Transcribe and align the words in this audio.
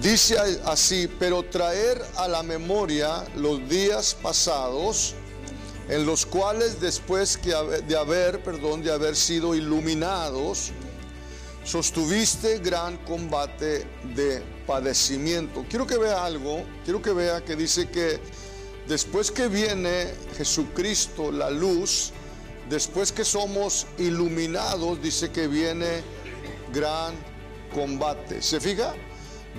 Dice 0.00 0.36
así, 0.64 1.08
pero 1.18 1.42
traer 1.42 2.00
a 2.16 2.28
la 2.28 2.44
memoria 2.44 3.24
los 3.34 3.68
días 3.68 4.14
pasados 4.14 5.14
en 5.88 6.06
los 6.06 6.24
cuales 6.24 6.80
después 6.80 7.36
que 7.36 7.50
de 7.86 7.96
haber, 7.96 8.40
perdón, 8.44 8.82
de 8.84 8.92
haber 8.92 9.16
sido 9.16 9.56
iluminados, 9.56 10.70
sostuviste 11.64 12.58
gran 12.58 12.98
combate 12.98 13.86
de 14.14 14.40
padecimiento. 14.68 15.64
Quiero 15.68 15.84
que 15.84 15.98
vea 15.98 16.24
algo, 16.24 16.62
quiero 16.84 17.02
que 17.02 17.12
vea 17.12 17.44
que 17.44 17.56
dice 17.56 17.88
que 17.90 18.20
después 18.86 19.32
que 19.32 19.48
viene 19.48 20.14
Jesucristo, 20.36 21.32
la 21.32 21.50
luz, 21.50 22.12
después 22.70 23.10
que 23.10 23.24
somos 23.24 23.88
iluminados, 23.98 25.02
dice 25.02 25.32
que 25.32 25.48
viene 25.48 26.02
gran 26.72 27.14
combate. 27.74 28.42
¿Se 28.42 28.60
fija? 28.60 28.94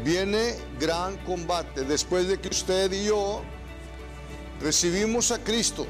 Viene 0.03 0.55
gran 0.79 1.17
combate. 1.25 1.83
Después 1.83 2.27
de 2.27 2.39
que 2.39 2.49
usted 2.49 2.91
y 2.91 3.05
yo 3.05 3.41
recibimos 4.61 5.31
a 5.31 5.39
Cristo, 5.39 5.85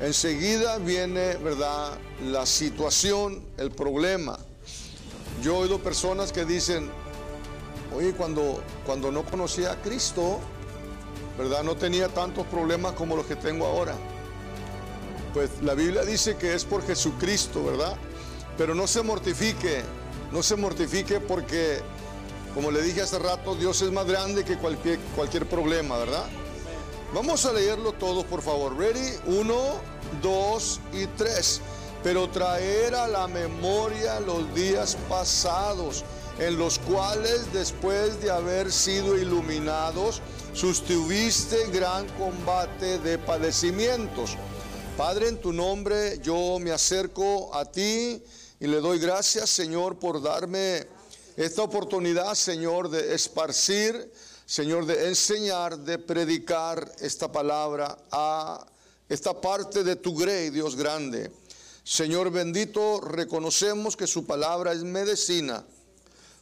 enseguida 0.00 0.78
viene, 0.78 1.36
¿verdad?, 1.36 1.98
la 2.24 2.46
situación, 2.46 3.42
el 3.56 3.70
problema. 3.70 4.38
Yo 5.42 5.54
he 5.54 5.58
oído 5.62 5.78
personas 5.78 6.32
que 6.32 6.44
dicen, 6.44 6.90
oye, 7.94 8.12
cuando, 8.12 8.62
cuando 8.84 9.10
no 9.10 9.24
conocía 9.24 9.72
a 9.72 9.76
Cristo, 9.82 10.40
¿verdad? 11.38 11.62
No 11.62 11.76
tenía 11.76 12.08
tantos 12.08 12.46
problemas 12.46 12.92
como 12.92 13.16
los 13.16 13.26
que 13.26 13.36
tengo 13.36 13.66
ahora. 13.66 13.94
Pues 15.32 15.50
la 15.62 15.74
Biblia 15.74 16.02
dice 16.02 16.36
que 16.36 16.54
es 16.54 16.64
por 16.64 16.86
Jesucristo, 16.86 17.64
¿verdad? 17.64 17.96
Pero 18.58 18.74
no 18.74 18.86
se 18.86 19.02
mortifique, 19.02 19.82
no 20.30 20.42
se 20.42 20.56
mortifique 20.56 21.20
porque, 21.20 21.80
como 22.54 22.70
le 22.70 22.82
dije 22.82 23.02
hace 23.02 23.18
rato, 23.18 23.54
Dios 23.54 23.80
es 23.82 23.90
más 23.90 24.06
grande 24.06 24.44
que 24.44 24.58
cualquier, 24.58 24.98
cualquier 25.16 25.48
problema, 25.48 25.96
¿verdad? 25.98 26.24
Vamos 27.14 27.44
a 27.46 27.52
leerlo 27.52 27.92
todos, 27.92 28.24
por 28.24 28.42
favor. 28.42 28.76
Ready? 28.76 29.18
Uno, 29.26 29.80
dos 30.22 30.80
y 30.92 31.06
tres. 31.06 31.60
Pero 32.02 32.28
traer 32.28 32.94
a 32.94 33.06
la 33.06 33.28
memoria 33.28 34.18
los 34.20 34.54
días 34.54 34.96
pasados, 35.08 36.04
en 36.38 36.58
los 36.58 36.78
cuales 36.78 37.52
después 37.52 38.20
de 38.20 38.30
haber 38.30 38.72
sido 38.72 39.16
iluminados, 39.16 40.20
sustuviste 40.52 41.68
gran 41.68 42.06
combate 42.18 42.98
de 42.98 43.18
padecimientos. 43.18 44.36
Padre, 44.96 45.28
en 45.28 45.40
tu 45.40 45.52
nombre 45.52 46.18
yo 46.22 46.58
me 46.60 46.72
acerco 46.72 47.54
a 47.54 47.64
ti 47.64 48.22
y 48.60 48.66
le 48.66 48.80
doy 48.80 48.98
gracias, 48.98 49.48
Señor, 49.50 49.98
por 49.98 50.20
darme 50.20 50.86
esta 51.36 51.62
oportunidad, 51.62 52.34
Señor, 52.34 52.90
de 52.90 53.14
esparcir, 53.14 54.12
Señor, 54.44 54.84
de 54.86 55.08
enseñar, 55.08 55.78
de 55.78 55.98
predicar 55.98 56.92
esta 57.00 57.32
palabra 57.32 57.96
a 58.10 58.66
esta 59.08 59.40
parte 59.40 59.82
de 59.82 59.96
tu 59.96 60.14
grey, 60.14 60.50
Dios 60.50 60.76
grande. 60.76 61.30
Señor 61.84 62.30
bendito, 62.30 63.00
reconocemos 63.00 63.96
que 63.96 64.06
su 64.06 64.26
palabra 64.26 64.72
es 64.72 64.84
medicina. 64.84 65.64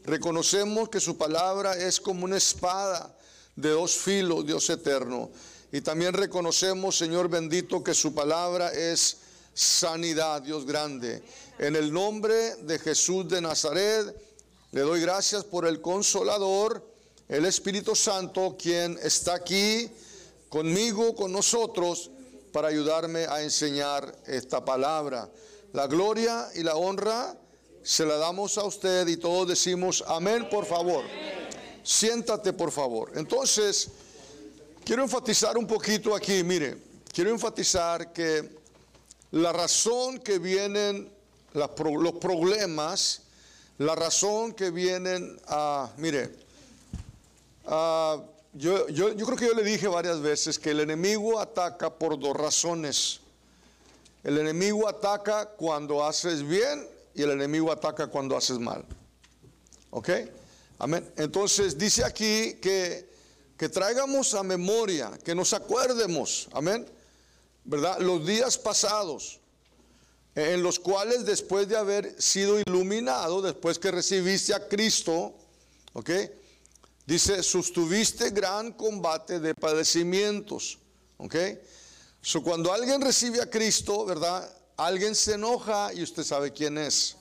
Reconocemos 0.05 0.89
que 0.89 1.01
su 1.01 1.17
palabra 1.17 1.77
es 1.77 2.01
como 2.01 2.25
una 2.25 2.37
espada 2.37 3.17
de 3.55 3.71
dos 3.71 3.95
filos, 3.95 4.47
Dios 4.47 4.69
eterno. 4.71 5.31
Y 5.73 5.81
también 5.83 6.15
reconocemos, 6.15 6.99
Señor 6.99 7.29
bendito, 7.29 7.85
que 7.85 7.95
su 7.95 8.13
palabra 8.13 8.73
es 8.73 9.19
sanidad, 9.55 10.43
Dios 10.43 10.67
grande. 10.67 11.23
En 11.59 11.77
el 11.77 11.93
nombre 11.93 12.57
de 12.57 12.79
Jesús 12.79 13.29
de 13.29 13.41
Nazaret, 13.41 14.15
le 14.73 14.83
doy 14.83 15.01
gracias 15.01 15.45
por 15.45 15.67
el 15.67 15.81
consolador, 15.81 16.87
el 17.29 17.45
Espíritu 17.45 17.97
Santo, 17.97 18.57
quien 18.57 18.99
está 19.03 19.35
aquí 19.35 19.91
conmigo, 20.49 21.15
con 21.15 21.33
nosotros, 21.33 22.11
para 22.53 22.69
ayudarme 22.69 23.27
a 23.27 23.43
enseñar 23.43 24.17
esta 24.27 24.65
palabra. 24.65 25.29
La 25.73 25.87
gloria 25.87 26.49
y 26.55 26.63
la 26.63 26.77
honra 26.77 27.37
se 27.83 28.05
la 28.05 28.17
damos 28.17 28.59
a 28.59 28.65
usted 28.65 29.07
y 29.09 29.17
todos 29.17 29.49
decimos 29.49 30.05
amén, 30.07 30.49
por 30.51 30.67
favor. 30.67 31.05
Siéntate, 31.83 32.53
por 32.53 32.71
favor. 32.71 33.13
Entonces, 33.15 33.89
quiero 34.85 35.03
enfatizar 35.03 35.57
un 35.57 35.67
poquito 35.67 36.15
aquí, 36.15 36.45
mire, 36.45 36.77
quiero 37.13 37.31
enfatizar 37.31 38.13
que 38.13 38.51
la 39.33 39.53
razón 39.53 40.19
que 40.19 40.39
vienen 40.39 41.11
los 41.55 42.13
problemas, 42.21 43.23
la 43.81 43.95
razón 43.95 44.53
que 44.53 44.71
vienen 44.71 45.41
a, 45.47 45.91
mire, 45.97 46.31
yo, 47.65 48.87
yo, 48.89 49.15
yo 49.15 49.25
creo 49.25 49.39
que 49.39 49.47
yo 49.47 49.55
le 49.55 49.63
dije 49.63 49.89
varias 49.89 50.21
veces 50.21 50.59
que 50.59 50.73
el 50.73 50.81
enemigo 50.81 51.41
ataca 51.41 51.89
por 51.89 52.19
dos 52.19 52.37
razones. 52.37 53.21
El 54.23 54.37
enemigo 54.37 54.87
ataca 54.87 55.47
cuando 55.47 56.05
haces 56.05 56.47
bien 56.47 56.87
y 57.15 57.23
el 57.23 57.31
enemigo 57.31 57.73
ataca 57.73 58.09
cuando 58.09 58.37
haces 58.37 58.59
mal. 58.59 58.85
¿Ok? 59.89 60.11
Amén. 60.79 61.11
Entonces 61.17 61.79
dice 61.79 62.05
aquí 62.05 62.59
que, 62.61 63.09
que 63.57 63.71
traigamos 63.71 64.35
a 64.35 64.43
memoria, 64.43 65.11
que 65.25 65.35
nos 65.35 65.55
acuerdemos, 65.55 66.51
amén, 66.53 66.87
¿verdad? 67.65 67.99
Los 68.01 68.27
días 68.27 68.59
pasados, 68.59 69.40
en 70.41 70.63
los 70.63 70.79
cuales 70.79 71.25
después 71.25 71.69
de 71.69 71.77
haber 71.77 72.21
sido 72.21 72.59
iluminado, 72.61 73.43
después 73.43 73.79
que 73.79 73.91
recibiste 73.91 74.55
a 74.55 74.69
Cristo, 74.69 75.35
¿ok? 75.93 76.11
Dice, 77.07 77.43
sustuviste 77.43 78.31
gran 78.31 78.73
combate 78.73 79.41
de 79.41 79.55
padecimientos, 79.55 80.79
¿ok? 81.19 81.35
So, 82.23 82.43
cuando 82.43 82.73
alguien 82.73 83.01
recibe 83.01 83.41
a 83.41 83.51
Cristo, 83.51 84.05
¿verdad? 84.05 84.49
Alguien 84.77 85.15
se 85.15 85.35
enoja 85.35 85.93
y 85.93 86.03
usted 86.03 86.23
sabe 86.23 86.53
quién 86.53 86.79
es. 86.79 87.17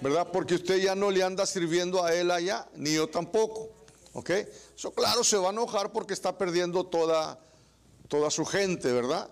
¿verdad? 0.00 0.28
Porque 0.32 0.54
usted 0.54 0.76
ya 0.76 0.94
no 0.94 1.10
le 1.10 1.22
anda 1.22 1.46
sirviendo 1.46 2.04
a 2.04 2.14
él 2.14 2.30
allá, 2.30 2.66
ni 2.74 2.94
yo 2.94 3.08
tampoco, 3.08 3.70
¿ok? 4.12 4.30
Eso 4.76 4.92
claro, 4.92 5.24
se 5.24 5.36
va 5.36 5.48
a 5.48 5.52
enojar 5.52 5.92
porque 5.92 6.14
está 6.14 6.36
perdiendo 6.36 6.84
toda, 6.84 7.38
toda 8.08 8.30
su 8.30 8.44
gente, 8.44 8.92
¿verdad? 8.92 9.28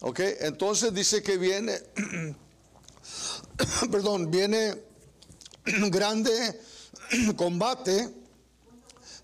¿Ok? 0.00 0.20
Entonces 0.40 0.92
dice 0.94 1.22
que 1.22 1.36
viene, 1.36 1.78
perdón, 3.90 4.30
viene 4.30 4.82
grande 5.64 6.60
combate 7.36 8.14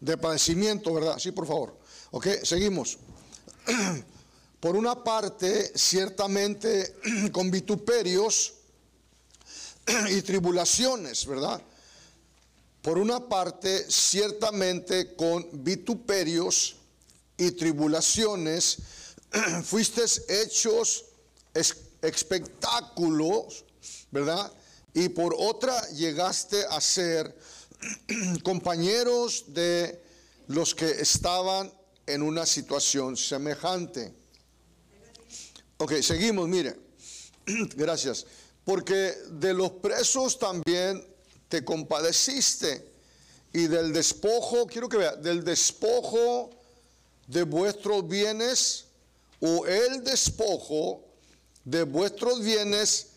de 0.00 0.16
padecimiento, 0.16 0.92
¿verdad? 0.94 1.18
Sí, 1.18 1.32
por 1.32 1.46
favor. 1.46 1.78
¿Ok? 2.10 2.26
Seguimos. 2.42 2.98
Por 4.60 4.76
una 4.76 5.02
parte, 5.02 5.72
ciertamente 5.76 6.94
con 7.32 7.50
vituperios, 7.50 8.54
y 10.10 10.22
tribulaciones, 10.22 11.26
¿verdad? 11.26 11.60
Por 12.82 12.98
una 12.98 13.28
parte, 13.28 13.90
ciertamente 13.90 15.14
con 15.14 15.48
vituperios 15.52 16.76
y 17.36 17.52
tribulaciones, 17.52 18.78
fuiste 19.64 20.02
hechos 20.28 21.04
espectáculos, 22.02 23.64
¿verdad? 24.10 24.52
Y 24.94 25.08
por 25.08 25.34
otra 25.38 25.88
llegaste 25.90 26.64
a 26.68 26.80
ser 26.80 27.36
compañeros 28.42 29.44
de 29.48 30.02
los 30.48 30.74
que 30.74 30.90
estaban 30.90 31.72
en 32.06 32.22
una 32.22 32.46
situación 32.46 33.16
semejante. 33.16 34.12
Ok, 35.78 35.94
seguimos, 36.02 36.48
mire. 36.48 36.76
Gracias 37.76 38.26
porque 38.64 39.14
de 39.30 39.54
los 39.54 39.70
presos 39.72 40.38
también 40.38 41.04
te 41.48 41.64
compadeciste 41.64 42.90
y 43.52 43.66
del 43.66 43.92
despojo, 43.92 44.66
quiero 44.66 44.88
que 44.88 44.96
vea, 44.96 45.16
del 45.16 45.44
despojo 45.44 46.50
de 47.26 47.42
vuestros 47.42 48.06
bienes 48.08 48.86
o 49.40 49.66
el 49.66 50.04
despojo 50.04 51.04
de 51.64 51.82
vuestros 51.82 52.40
bienes 52.40 53.08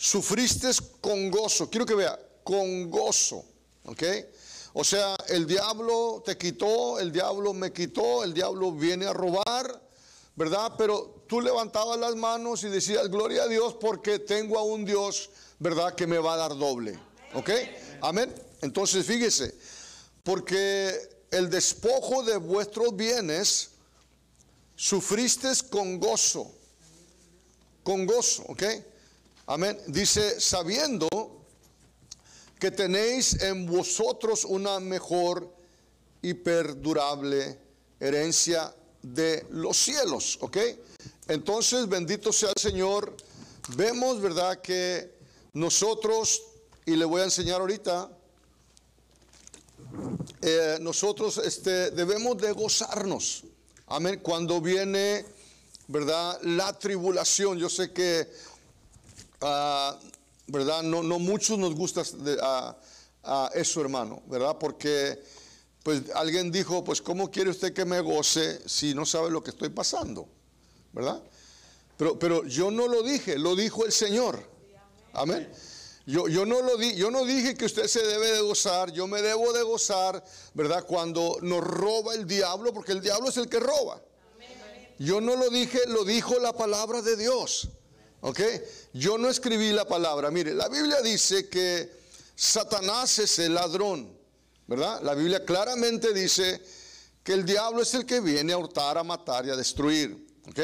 sufriste 0.00 0.70
con 1.02 1.30
gozo. 1.30 1.68
Quiero 1.68 1.84
que 1.84 1.94
vea, 1.94 2.18
con 2.42 2.90
gozo, 2.90 3.44
¿ok? 3.84 4.02
O 4.72 4.82
sea, 4.82 5.14
el 5.28 5.46
diablo 5.46 6.22
te 6.24 6.38
quitó, 6.38 6.98
el 6.98 7.12
diablo 7.12 7.52
me 7.52 7.70
quitó, 7.70 8.24
el 8.24 8.32
diablo 8.32 8.72
viene 8.72 9.04
a 9.04 9.12
robar, 9.12 9.78
¿verdad? 10.36 10.72
Pero 10.78 11.24
tú 11.26 11.42
levantabas 11.42 11.98
las 11.98 12.16
manos 12.16 12.64
y 12.64 12.68
decías, 12.70 13.10
gloria 13.10 13.42
a 13.42 13.48
Dios 13.48 13.76
porque 13.78 14.18
tengo 14.18 14.58
a 14.58 14.62
un 14.62 14.86
Dios, 14.86 15.28
¿verdad? 15.58 15.94
Que 15.94 16.06
me 16.06 16.18
va 16.18 16.32
a 16.32 16.38
dar 16.38 16.56
doble. 16.56 16.98
¿Ok? 17.34 17.50
Amén. 18.00 18.34
Entonces 18.62 19.04
fíjese, 19.04 19.54
porque 20.22 20.98
el 21.30 21.50
despojo 21.50 22.22
de 22.22 22.38
vuestros 22.38 22.96
bienes 22.96 23.72
sufriste 24.76 25.48
con 25.68 26.00
gozo. 26.00 26.50
Con 27.82 28.06
gozo, 28.06 28.44
¿ok? 28.48 28.62
Amén. 29.50 29.76
Dice, 29.88 30.40
sabiendo 30.40 31.08
que 32.60 32.70
tenéis 32.70 33.42
en 33.42 33.66
vosotros 33.66 34.44
una 34.44 34.78
mejor 34.78 35.52
y 36.22 36.34
perdurable 36.34 37.58
herencia 37.98 38.72
de 39.02 39.44
los 39.50 39.76
cielos, 39.76 40.38
¿ok? 40.40 40.56
Entonces, 41.26 41.88
bendito 41.88 42.32
sea 42.32 42.50
el 42.50 42.62
Señor. 42.62 43.16
Vemos, 43.74 44.20
¿verdad? 44.20 44.60
Que 44.60 45.18
nosotros, 45.52 46.44
y 46.86 46.94
le 46.94 47.04
voy 47.04 47.22
a 47.22 47.24
enseñar 47.24 47.60
ahorita, 47.60 48.08
eh, 50.42 50.78
nosotros 50.80 51.38
este, 51.38 51.90
debemos 51.90 52.38
de 52.38 52.52
gozarnos. 52.52 53.42
Amén. 53.88 54.20
Cuando 54.22 54.60
viene, 54.60 55.26
¿verdad? 55.88 56.40
La 56.42 56.72
tribulación. 56.78 57.58
Yo 57.58 57.68
sé 57.68 57.92
que, 57.92 58.30
ah, 59.40 59.98
¿verdad? 60.46 60.82
No, 60.82 61.02
no 61.02 61.18
muchos 61.18 61.58
nos 61.58 61.74
gusta 61.74 62.02
eso, 63.54 63.80
hermano, 63.80 64.22
¿verdad? 64.26 64.56
Porque, 64.58 65.22
pues 65.82 66.02
alguien 66.14 66.50
dijo, 66.50 66.82
pues, 66.84 67.00
¿cómo 67.00 67.30
quiere 67.30 67.50
usted 67.50 67.72
que 67.72 67.84
me 67.84 68.00
goce 68.00 68.60
si 68.68 68.94
no 68.94 69.06
sabe 69.06 69.30
lo 69.30 69.42
que 69.42 69.50
estoy 69.50 69.68
pasando? 69.68 70.28
¿Verdad? 70.92 71.22
Pero, 71.96 72.18
pero 72.18 72.44
yo 72.46 72.70
no 72.70 72.88
lo 72.88 73.02
dije, 73.02 73.38
lo 73.38 73.54
dijo 73.54 73.84
el 73.84 73.92
Señor. 73.92 74.42
Amén. 75.12 75.50
Yo, 76.06 76.28
yo, 76.28 76.46
no 76.46 76.62
lo 76.62 76.76
di, 76.76 76.94
yo 76.96 77.10
no 77.10 77.24
dije 77.24 77.54
que 77.54 77.66
usted 77.66 77.86
se 77.86 78.02
debe 78.04 78.32
de 78.32 78.40
gozar, 78.40 78.90
yo 78.90 79.06
me 79.06 79.22
debo 79.22 79.52
de 79.52 79.62
gozar, 79.62 80.24
¿verdad? 80.54 80.84
Cuando 80.86 81.36
nos 81.42 81.62
roba 81.62 82.14
el 82.14 82.26
diablo, 82.26 82.72
porque 82.72 82.92
el 82.92 83.00
diablo 83.00 83.28
es 83.28 83.36
el 83.36 83.48
que 83.48 83.60
roba. 83.60 84.02
Yo 84.98 85.20
no 85.20 85.36
lo 85.36 85.48
dije, 85.50 85.78
lo 85.86 86.04
dijo 86.04 86.38
la 86.40 86.52
palabra 86.52 87.00
de 87.00 87.16
Dios. 87.16 87.68
¿Ok? 88.20 88.40
Yo 88.92 89.18
no 89.18 89.28
escribí 89.28 89.72
la 89.72 89.86
palabra. 89.86 90.30
Mire, 90.30 90.54
la 90.54 90.68
Biblia 90.68 91.00
dice 91.00 91.48
que 91.48 91.90
Satanás 92.34 93.18
es 93.18 93.38
el 93.38 93.54
ladrón, 93.54 94.16
¿verdad? 94.66 95.00
La 95.02 95.14
Biblia 95.14 95.44
claramente 95.44 96.12
dice 96.12 96.60
que 97.22 97.32
el 97.32 97.44
diablo 97.44 97.82
es 97.82 97.94
el 97.94 98.06
que 98.06 98.20
viene 98.20 98.52
a 98.52 98.58
hurtar, 98.58 98.98
a 98.98 99.04
matar 99.04 99.46
y 99.46 99.50
a 99.50 99.56
destruir. 99.56 100.26
¿Ok? 100.48 100.60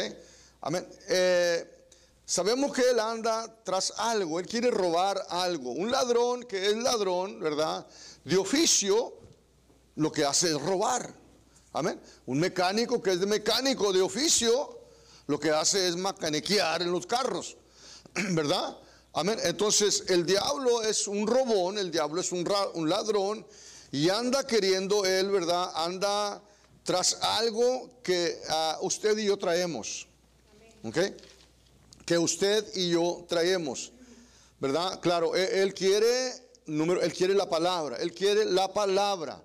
Amén. 0.61 0.87
Eh, 1.09 1.77
Sabemos 2.29 2.73
que 2.73 2.83
él 2.91 2.99
anda 2.99 3.47
tras 3.63 3.93
algo, 3.99 4.41
él 4.41 4.49
quiere 4.49 4.69
robar 4.73 5.25
algo. 5.29 5.71
Un 5.71 5.93
ladrón 5.93 6.43
que 6.43 6.67
es 6.67 6.77
ladrón, 6.77 7.39
¿verdad? 7.39 7.87
De 8.25 8.37
oficio, 8.37 9.15
lo 9.95 10.11
que 10.11 10.25
hace 10.25 10.49
es 10.49 10.61
robar. 10.61 11.15
Amén. 11.73 12.01
Un 12.27 12.41
mecánico 12.41 13.01
que 13.01 13.13
es 13.13 13.21
de 13.21 13.27
mecánico 13.27 13.93
de 13.93 14.03
oficio, 14.03 14.77
lo 15.27 15.41
que 15.41 15.51
hace 15.51 15.89
es 15.89 15.97
mecaniquear 15.97 16.83
en 16.83 16.93
los 16.93 17.07
carros, 17.07 17.57
¿verdad? 18.31 18.77
Amén. 19.13 19.39
Entonces, 19.45 20.05
el 20.09 20.27
diablo 20.27 20.83
es 20.83 21.09
un 21.09 21.27
robón, 21.27 21.79
el 21.79 21.91
diablo 21.91 22.21
es 22.21 22.33
un, 22.33 22.45
ladrón 22.89 23.47
y 23.91 24.09
anda 24.11 24.47
queriendo 24.47 25.05
él, 25.05 25.31
¿verdad? 25.31 25.71
Anda 25.75 26.43
tras 26.85 27.15
algo 27.23 27.91
que 28.03 28.41
uh, 28.49 28.85
usted 28.87 29.17
y 29.19 29.25
yo 29.25 29.37
traemos. 29.37 30.07
¿Ok? 30.85 30.99
que 32.07 32.17
usted 32.17 32.65
y 32.75 32.91
yo 32.91 33.27
traemos. 33.29 33.93
¿Verdad? 34.61 35.01
Claro, 35.01 35.35
él, 35.35 35.75
quiere 35.75 36.33
número, 36.65 37.03
él 37.03 37.13
quiere 37.13 37.35
la 37.35 37.51
palabra, 37.51 37.97
él 37.97 38.15
quiere 38.15 38.47
la 38.47 38.73
palabra. 38.73 39.43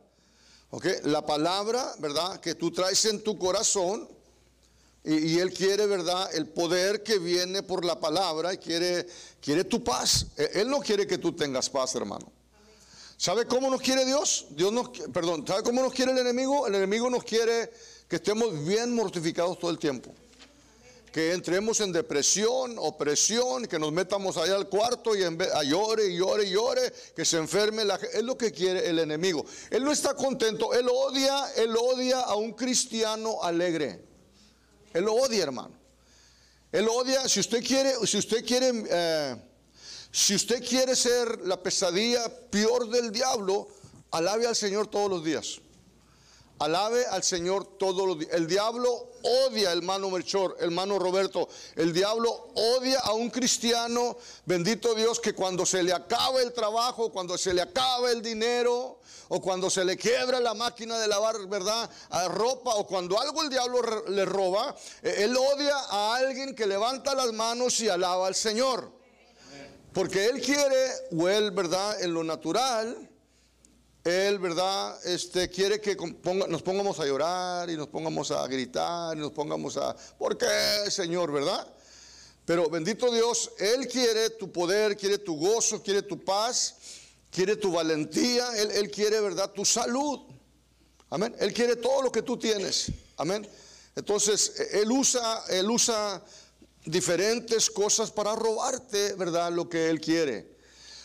¿Ok? 0.69 0.85
La 1.03 1.25
palabra, 1.25 1.93
¿verdad? 1.99 2.39
Que 2.39 2.55
tú 2.55 2.71
traes 2.71 3.03
en 3.05 3.21
tu 3.21 3.37
corazón. 3.37 4.07
Y, 5.03 5.39
él 5.39 5.51
quiere, 5.51 5.87
¿verdad? 5.87 6.29
El 6.35 6.47
poder 6.47 7.01
que 7.01 7.17
viene 7.17 7.63
por 7.63 7.83
la 7.83 7.99
palabra 7.99 8.53
y 8.53 8.57
quiere, 8.57 9.07
quiere 9.41 9.63
tu 9.63 9.83
paz. 9.83 10.27
E, 10.37 10.61
él 10.61 10.69
no 10.69 10.79
quiere 10.79 11.07
que 11.07 11.17
tú 11.17 11.33
tengas 11.33 11.69
paz, 11.69 11.95
hermano. 11.95 12.31
¿Sabe 13.17 13.45
cómo 13.45 13.69
nos 13.69 13.81
quiere 13.81 14.05
Dios? 14.05 14.47
Dios 14.51 14.71
nos, 14.71 14.89
perdón, 15.11 15.45
¿sabe 15.45 15.63
cómo 15.63 15.81
nos 15.81 15.93
quiere 15.93 16.11
el 16.11 16.19
enemigo? 16.19 16.67
El 16.67 16.75
enemigo 16.75 17.09
nos 17.09 17.23
quiere 17.23 17.71
que 18.07 18.17
estemos 18.17 18.65
bien 18.65 18.93
mortificados 18.93 19.57
todo 19.57 19.71
el 19.71 19.79
tiempo 19.79 20.13
que 21.11 21.33
entremos 21.33 21.81
en 21.81 21.91
depresión, 21.91 22.75
opresión, 22.77 23.65
que 23.65 23.77
nos 23.77 23.91
metamos 23.91 24.37
allá 24.37 24.55
al 24.55 24.69
cuarto 24.69 25.15
y 25.15 25.23
a 25.23 25.63
llore 25.63 26.07
y 26.07 26.17
llore 26.17 26.45
y 26.45 26.51
llore, 26.51 26.93
que 27.15 27.25
se 27.25 27.37
enferme 27.37 27.83
la 27.83 27.95
Es 27.95 28.23
lo 28.23 28.37
que 28.37 28.51
quiere 28.51 28.87
el 28.87 28.99
enemigo. 28.99 29.45
Él 29.69 29.83
no 29.83 29.91
está 29.91 30.13
contento, 30.13 30.73
él 30.73 30.87
odia, 30.89 31.51
él 31.57 31.75
odia 31.75 32.21
a 32.21 32.35
un 32.35 32.53
cristiano 32.53 33.43
alegre. 33.43 34.10
Él 34.93 35.05
lo 35.05 35.13
odia, 35.13 35.43
hermano. 35.43 35.71
Él 36.71 36.87
odia, 36.87 37.27
si 37.27 37.39
usted 37.39 37.63
quiere, 37.63 37.93
si 38.05 38.17
usted 38.17 38.45
quiere, 38.45 38.71
eh, 38.89 39.35
si 40.11 40.35
usted 40.35 40.63
quiere 40.67 40.95
ser 40.95 41.39
la 41.41 41.61
pesadilla 41.61 42.29
peor 42.49 42.89
del 42.89 43.11
diablo, 43.11 43.67
alabe 44.11 44.47
al 44.47 44.55
Señor 44.55 44.87
todos 44.87 45.09
los 45.09 45.23
días. 45.23 45.59
Alabe 46.61 47.07
al 47.07 47.23
Señor 47.23 47.65
todos 47.79 48.07
los 48.07 48.19
días. 48.19 48.33
El 48.33 48.45
diablo 48.45 49.09
odia, 49.23 49.71
hermano 49.71 50.11
Melchor, 50.11 50.57
hermano 50.59 50.99
Roberto. 50.99 51.49
El 51.75 51.91
diablo 51.91 52.51
odia 52.53 52.99
a 52.99 53.13
un 53.13 53.31
cristiano, 53.31 54.15
bendito 54.45 54.93
Dios, 54.93 55.19
que 55.19 55.33
cuando 55.33 55.65
se 55.65 55.81
le 55.81 55.91
acaba 55.91 56.39
el 56.39 56.53
trabajo, 56.53 57.11
cuando 57.11 57.35
se 57.35 57.55
le 57.55 57.63
acaba 57.63 58.11
el 58.11 58.21
dinero, 58.21 58.99
o 59.29 59.41
cuando 59.41 59.71
se 59.71 59.83
le 59.83 59.97
quiebra 59.97 60.39
la 60.39 60.53
máquina 60.53 60.99
de 60.99 61.07
lavar, 61.07 61.47
¿verdad? 61.47 61.89
A 62.11 62.27
ropa, 62.27 62.75
o 62.75 62.85
cuando 62.85 63.19
algo 63.19 63.41
el 63.41 63.49
diablo 63.49 63.81
le 64.07 64.25
roba, 64.25 64.75
eh, 65.01 65.15
él 65.17 65.35
odia 65.35 65.75
a 65.89 66.15
alguien 66.17 66.53
que 66.53 66.67
levanta 66.67 67.15
las 67.15 67.33
manos 67.33 67.79
y 67.79 67.89
alaba 67.89 68.27
al 68.27 68.35
Señor. 68.35 68.91
Porque 69.93 70.27
él 70.27 70.39
quiere, 70.39 70.91
o 71.17 71.27
él, 71.27 71.49
¿verdad? 71.49 71.99
En 72.03 72.13
lo 72.13 72.23
natural 72.23 73.09
él, 74.03 74.39
¿verdad? 74.39 74.97
Este, 75.05 75.47
quiere 75.49 75.79
que 75.79 75.95
nos 76.47 76.63
pongamos 76.63 76.99
a 76.99 77.05
llorar 77.05 77.69
y 77.69 77.77
nos 77.77 77.87
pongamos 77.87 78.31
a 78.31 78.47
gritar 78.47 79.15
y 79.15 79.19
nos 79.19 79.31
pongamos 79.31 79.77
a... 79.77 79.95
¿Por 80.17 80.37
qué, 80.37 80.89
Señor, 80.89 81.31
verdad? 81.31 81.67
Pero 82.45 82.67
bendito 82.67 83.11
Dios, 83.13 83.51
Él 83.59 83.87
quiere 83.87 84.31
tu 84.31 84.51
poder, 84.51 84.97
quiere 84.97 85.19
tu 85.19 85.37
gozo, 85.37 85.83
quiere 85.83 86.01
tu 86.01 86.23
paz, 86.23 86.75
quiere 87.29 87.55
tu 87.55 87.71
valentía, 87.71 88.57
Él, 88.57 88.71
Él 88.71 88.89
quiere, 88.89 89.21
¿verdad? 89.21 89.51
Tu 89.51 89.63
salud. 89.63 90.21
Amén. 91.11 91.35
Él 91.39 91.53
quiere 91.53 91.75
todo 91.75 92.01
lo 92.01 92.11
que 92.11 92.23
tú 92.23 92.37
tienes. 92.37 92.91
Amén. 93.17 93.47
Entonces, 93.95 94.53
Él 94.71 94.91
usa, 94.91 95.43
Él 95.49 95.69
usa 95.69 96.23
diferentes 96.85 97.69
cosas 97.69 98.09
para 98.09 98.35
robarte, 98.35 99.13
¿verdad? 99.13 99.51
Lo 99.51 99.69
que 99.69 99.91
Él 99.91 100.01
quiere. 100.01 100.50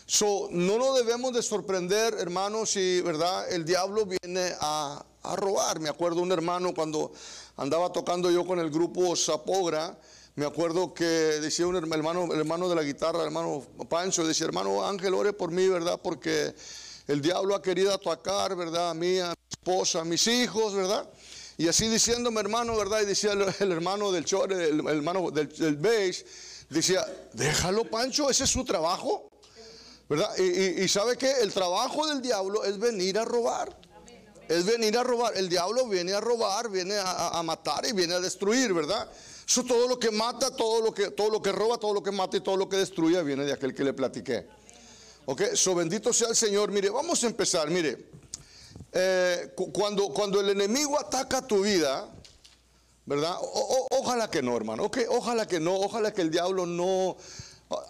So, 0.08 0.48
no 0.52 0.78
nos 0.78 0.96
debemos 0.96 1.32
de 1.32 1.42
sorprender, 1.42 2.14
hermanos, 2.20 2.70
si 2.70 3.00
verdad 3.00 3.52
el 3.52 3.64
diablo 3.64 4.06
viene 4.06 4.52
a, 4.60 5.04
robar. 5.34 5.80
Me 5.80 5.88
acuerdo 5.88 6.20
un 6.20 6.30
hermano 6.30 6.72
cuando 6.72 7.12
andaba 7.56 7.90
tocando 7.90 8.30
yo 8.30 8.46
con 8.46 8.60
el 8.60 8.70
grupo 8.70 9.16
Zapogra, 9.16 9.98
me 10.36 10.46
acuerdo 10.46 10.94
que 10.94 11.04
decía 11.04 11.66
un 11.66 11.74
hermano, 11.74 12.32
el 12.32 12.38
hermano 12.38 12.68
de 12.68 12.76
la 12.76 12.84
guitarra, 12.84 13.18
el 13.18 13.26
hermano 13.26 13.66
Pancho, 13.88 14.24
decía, 14.24 14.46
hermano 14.46 14.86
Ángel, 14.86 15.12
ore 15.12 15.32
por 15.32 15.50
mí, 15.50 15.66
¿verdad? 15.66 15.98
Porque 16.00 16.54
el 17.08 17.20
diablo 17.20 17.56
ha 17.56 17.60
querido 17.60 17.92
atacar, 17.92 18.54
¿verdad? 18.54 18.90
A 18.90 18.94
mí, 18.94 19.18
a 19.18 19.30
mi 19.30 19.34
esposa, 19.50 20.02
a 20.02 20.04
mis 20.04 20.24
hijos, 20.28 20.72
¿verdad? 20.72 21.10
Y 21.58 21.66
así 21.66 21.88
diciéndome, 21.88 22.38
hermano, 22.38 22.76
¿verdad? 22.76 23.00
Y 23.00 23.06
decía 23.06 23.32
el, 23.32 23.72
hermano 23.72 24.12
del 24.12 24.24
chore, 24.24 24.68
el, 24.68 24.86
hermano 24.86 25.32
del, 25.32 25.48
del 25.48 25.76
beige, 25.76 26.24
decía, 26.70 27.04
déjalo, 27.32 27.90
Pancho, 27.90 28.30
ese 28.30 28.44
es 28.44 28.50
su 28.50 28.64
trabajo. 28.64 29.28
¿Verdad? 30.08 30.36
Y, 30.38 30.86
sabe 30.86 31.16
que 31.16 31.30
el 31.42 31.52
trabajo 31.52 32.06
del 32.06 32.22
diablo 32.22 32.64
es 32.64 32.78
venir 32.78 33.18
a 33.18 33.24
robar. 33.24 33.76
Es 34.48 34.64
venir 34.64 34.96
a 34.96 35.02
robar. 35.02 35.36
El 35.36 35.48
diablo 35.48 35.88
viene 35.88 36.12
a 36.12 36.20
robar, 36.20 36.70
viene 36.70 36.94
a, 36.98 37.42
matar 37.42 37.84
y 37.86 37.92
viene 37.92 38.14
a 38.14 38.20
destruir, 38.20 38.72
¿verdad? 38.72 39.10
Eso 39.46 39.64
todo 39.64 39.88
lo 39.88 39.98
que 39.98 40.12
mata, 40.12 40.54
todo 40.54 40.80
lo 40.80 40.94
que, 40.94 41.10
todo 41.10 41.30
lo 41.30 41.42
que 41.42 41.50
roba, 41.50 41.78
todo 41.78 41.92
lo 41.92 42.02
que 42.02 42.12
mata 42.12 42.36
y 42.36 42.40
todo 42.40 42.56
lo 42.56 42.68
que 42.68 42.76
destruye 42.76 43.20
viene 43.24 43.44
de 43.44 43.52
aquel 43.52 43.74
que 43.74 43.82
le 43.82 43.92
platiqué. 43.92 44.46
Ok, 45.24 45.54
so 45.54 45.74
bendito 45.74 46.12
sea 46.12 46.28
el 46.28 46.36
Señor. 46.36 46.70
Mire, 46.70 46.90
vamos 46.90 47.24
a 47.24 47.26
empezar. 47.26 47.68
Mire, 47.68 48.06
eh, 48.92 49.52
cuando, 49.72 50.08
cuando 50.10 50.40
el 50.40 50.50
enemigo 50.50 51.00
ataca 51.00 51.44
tu 51.44 51.62
vida, 51.62 52.08
¿verdad? 53.06 53.36
ojalá 53.90 54.30
que 54.30 54.40
no, 54.40 54.56
hermano. 54.56 54.84
Ok, 54.84 54.98
ojalá 55.08 55.48
que 55.48 55.58
no, 55.58 55.74
ojalá 55.74 56.12
que 56.12 56.22
el 56.22 56.30
diablo 56.30 56.64
no. 56.64 57.16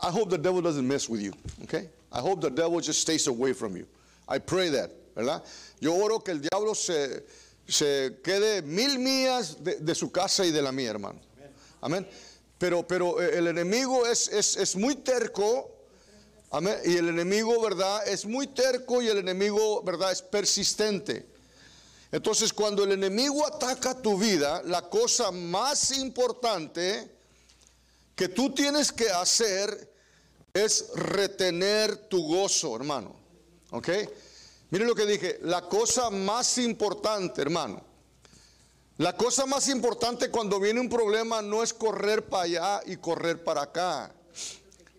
I 0.03 0.11
hope 0.11 0.31
the 0.31 0.39
devil 0.39 0.63
doesn't 0.63 0.87
mess 0.87 1.11
with 1.11 1.21
you. 1.21 1.35
Okay. 1.65 1.91
I 2.17 2.21
hope 2.21 2.41
the 2.41 2.51
devil 2.51 2.81
just 2.81 3.03
stays 3.03 3.27
away 3.27 3.53
from 3.53 3.77
you. 3.77 3.87
I 4.27 4.39
pray 4.39 4.71
that, 4.71 4.91
¿verdad? 5.15 5.43
Yo 5.81 5.95
oro 5.95 6.19
que 6.21 6.33
el 6.33 6.41
diablo 6.41 6.73
se, 6.73 7.23
quede 8.23 8.63
mil 8.63 8.99
millas 8.99 9.57
de, 9.63 9.95
su 9.95 10.11
casa 10.11 10.47
y 10.47 10.51
de 10.51 10.63
la 10.63 10.73
mía, 10.73 10.91
hermano. 10.93 11.21
Amén. 11.83 12.07
Pero, 12.59 12.87
pero 12.87 13.21
eh, 13.21 13.37
el 13.37 13.49
enemigo 13.49 14.07
es, 14.07 14.29
es, 14.29 14.57
es 14.57 14.75
muy 14.77 14.95
terco. 14.95 15.71
Amén. 16.51 16.79
Y 16.87 16.97
el 16.97 17.11
enemigo, 17.11 17.61
¿verdad? 17.61 18.09
Es 18.09 18.25
muy 18.25 18.47
terco 18.47 19.03
y 19.03 19.09
el 19.09 19.19
enemigo, 19.19 19.83
¿verdad? 19.83 20.11
Es 20.11 20.23
persistente. 20.23 21.27
Entonces, 22.11 22.51
cuando 22.51 22.83
el 22.85 22.93
enemigo 22.93 23.47
ataca 23.47 24.01
tu 24.01 24.17
vida, 24.17 24.63
la 24.65 24.89
cosa 24.89 25.31
más 25.31 25.91
importante 25.99 27.11
que 28.15 28.29
tú 28.29 28.55
tienes 28.55 28.91
que 28.91 29.11
hacer 29.11 29.96
es 30.65 30.91
retener 30.95 32.09
tu 32.09 32.27
gozo, 32.27 32.75
hermano. 32.77 33.15
¿Ok? 33.71 33.89
Mire 34.71 34.85
lo 34.85 34.95
que 34.95 35.07
dije, 35.07 35.39
la 35.43 35.63
cosa 35.69 36.11
más 36.11 36.59
importante, 36.59 37.43
hermano, 37.43 37.83
la 38.99 39.15
cosa 39.15 39.45
más 39.45 39.69
importante 39.69 40.31
cuando 40.31 40.59
viene 40.59 40.81
un 40.81 40.89
problema 40.89 41.43
no 41.43 41.63
es 41.63 41.75
correr 41.75 42.27
para 42.27 42.45
allá 42.45 42.81
y 42.87 42.97
correr 42.97 43.45
para 43.45 43.63
acá. 43.63 44.13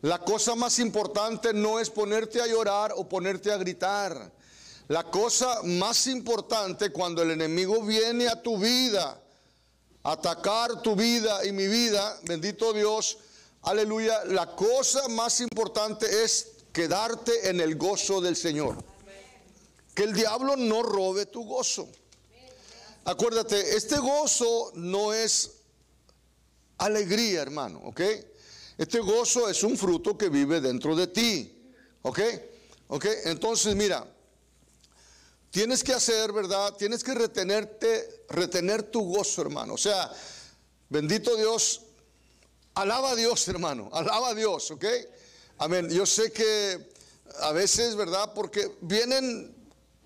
La 0.01 0.19
cosa 0.19 0.53
más 0.53 0.77
importante 0.77 1.53
no 1.53 1.79
es 1.79 1.89
ponerte 1.89 2.39
a 2.39 2.45
llorar 2.45 2.93
o 2.95 3.09
ponerte 3.09 3.51
a 3.51 3.57
gritar. 3.57 4.31
La 4.87 5.03
cosa 5.05 5.63
más 5.63 6.05
importante 6.05 6.91
cuando 6.91 7.23
el 7.23 7.31
enemigo 7.31 7.81
viene 7.81 8.27
a 8.27 8.41
tu 8.41 8.59
vida, 8.59 9.19
atacar 10.03 10.81
tu 10.83 10.95
vida 10.95 11.43
y 11.45 11.51
mi 11.51 11.67
vida, 11.67 12.17
bendito 12.23 12.71
Dios, 12.73 13.17
aleluya, 13.69 14.25
la 14.25 14.55
cosa 14.55 15.07
más 15.07 15.41
importante 15.41 16.23
es 16.23 16.55
quedarte 16.71 17.49
en 17.49 17.61
el 17.61 17.75
gozo 17.75 18.21
del 18.21 18.35
Señor. 18.35 18.83
Que 19.93 20.03
el 20.03 20.13
diablo 20.13 20.55
no 20.55 20.83
robe 20.83 21.25
tu 21.25 21.43
gozo. 21.45 21.87
Acuérdate, 23.05 23.75
este 23.75 23.97
gozo 23.97 24.71
no 24.75 25.13
es 25.13 25.51
alegría, 26.77 27.41
hermano, 27.41 27.81
¿ok? 27.85 28.01
Este 28.77 28.99
gozo 28.99 29.49
es 29.49 29.63
un 29.63 29.77
fruto 29.77 30.17
que 30.17 30.29
vive 30.29 30.61
dentro 30.61 30.95
de 30.95 31.07
ti, 31.07 31.71
¿ok? 32.03 32.19
¿Ok? 32.89 33.05
Entonces, 33.25 33.75
mira, 33.75 34.05
Tienes 35.57 35.83
que 35.83 35.93
hacer, 35.93 36.33
¿verdad? 36.33 36.73
Tienes 36.75 37.03
que 37.03 37.13
retenerte, 37.13 38.25
retener 38.29 38.83
tu 38.83 39.01
gozo, 39.01 39.41
hermano. 39.41 39.73
O 39.73 39.77
sea, 39.77 40.11
bendito 40.89 41.35
Dios, 41.35 41.81
alaba 42.77 43.11
a 43.11 43.15
Dios, 43.15 43.47
hermano, 43.47 43.89
alaba 43.91 44.29
a 44.29 44.35
Dios, 44.35 44.69
¿ok? 44.69 44.85
Amén. 45.57 45.89
Yo 45.89 46.05
sé 46.05 46.31
que 46.31 46.89
a 47.41 47.51
veces, 47.51 47.95
¿verdad? 47.95 48.33
Porque 48.35 48.71
vienen 48.81 49.55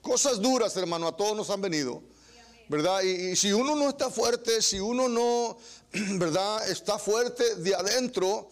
cosas 0.02 0.42
duras, 0.42 0.76
hermano, 0.78 1.08
a 1.08 1.18
todos 1.18 1.36
nos 1.36 1.50
han 1.50 1.62
venido, 1.62 2.02
¿verdad? 2.70 3.02
Y, 3.04 3.32
y 3.32 3.36
si 3.36 3.52
uno 3.52 3.76
no 3.76 3.90
está 3.90 4.10
fuerte, 4.10 4.62
si 4.62 4.80
uno 4.80 5.10
no, 5.10 5.58
¿verdad? 6.18 6.70
Está 6.70 6.98
fuerte 6.98 7.56
de 7.56 7.76
adentro, 7.76 8.50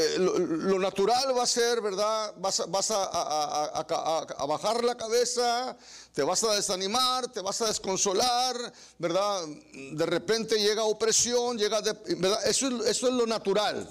eh, 0.00 0.16
lo, 0.16 0.78
natural 0.78 1.36
va 1.36 1.42
a 1.42 1.46
ser, 1.46 1.80
¿verdad? 1.80 2.32
Vas, 2.36 2.60
a, 2.92 4.46
bajar 4.46 4.84
la 4.84 4.96
cabeza, 4.96 5.76
te 6.12 6.22
vas 6.22 6.44
a 6.44 6.54
desanimar, 6.54 7.32
te 7.32 7.40
vas 7.40 7.60
a 7.62 7.66
desconsolar, 7.66 8.72
¿verdad? 8.96 9.44
De 9.92 10.06
repente 10.06 10.56
llega 10.56 10.84
opresión, 10.84 11.58
llega, 11.58 11.80
¿verdad? 11.80 12.46
Eso, 12.46 12.68
eso 12.84 13.08
es 13.08 13.12
lo 13.12 13.26
natural, 13.26 13.90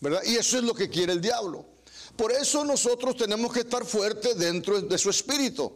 ¿verdad? 0.00 0.22
Y 0.24 0.36
eso 0.36 0.58
es 0.58 0.62
lo 0.62 0.74
que 0.74 0.88
quiere 0.88 1.12
el 1.12 1.20
diablo. 1.20 1.66
Por 2.16 2.30
eso 2.30 2.64
nosotros 2.64 3.16
tenemos 3.16 3.52
que 3.52 3.60
estar 3.60 3.84
fuertes 3.84 4.38
dentro 4.38 4.80
de 4.80 4.96
su 4.96 5.10
espíritu. 5.10 5.72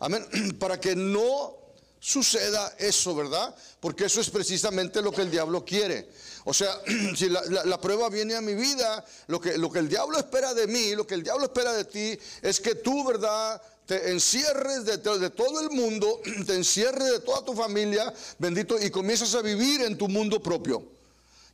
Amén. 0.00 0.26
Para 0.58 0.80
que 0.80 0.96
no 0.96 1.65
suceda 2.06 2.72
eso, 2.78 3.16
¿verdad? 3.16 3.52
Porque 3.80 4.04
eso 4.04 4.20
es 4.20 4.30
precisamente 4.30 5.02
lo 5.02 5.10
que 5.10 5.22
el 5.22 5.30
diablo 5.30 5.64
quiere. 5.64 6.08
O 6.44 6.54
sea, 6.54 6.80
si 7.16 7.28
la, 7.28 7.80
prueba 7.80 8.08
viene 8.08 8.36
a 8.36 8.40
mi 8.40 8.54
vida, 8.54 9.04
lo 9.26 9.40
que, 9.40 9.58
lo 9.58 9.72
que 9.72 9.80
el 9.80 9.88
diablo 9.88 10.16
espera 10.16 10.54
de 10.54 10.68
mí, 10.68 10.94
lo 10.94 11.04
que 11.04 11.14
el 11.14 11.24
diablo 11.24 11.46
espera 11.46 11.72
de 11.72 11.84
ti, 11.84 12.16
es 12.42 12.60
que 12.60 12.76
tú, 12.76 13.04
¿verdad? 13.04 13.60
Te 13.86 14.12
encierres 14.12 14.84
de, 14.84 14.98
de 14.98 15.30
todo 15.30 15.60
el 15.60 15.70
mundo, 15.70 16.20
te 16.46 16.54
encierres 16.54 17.10
de 17.10 17.18
toda 17.18 17.44
tu 17.44 17.54
familia, 17.54 18.14
bendito, 18.38 18.80
y 18.80 18.88
comienzas 18.88 19.34
a 19.34 19.42
vivir 19.42 19.82
en 19.82 19.98
tu 19.98 20.06
mundo 20.06 20.40
propio. 20.40 20.84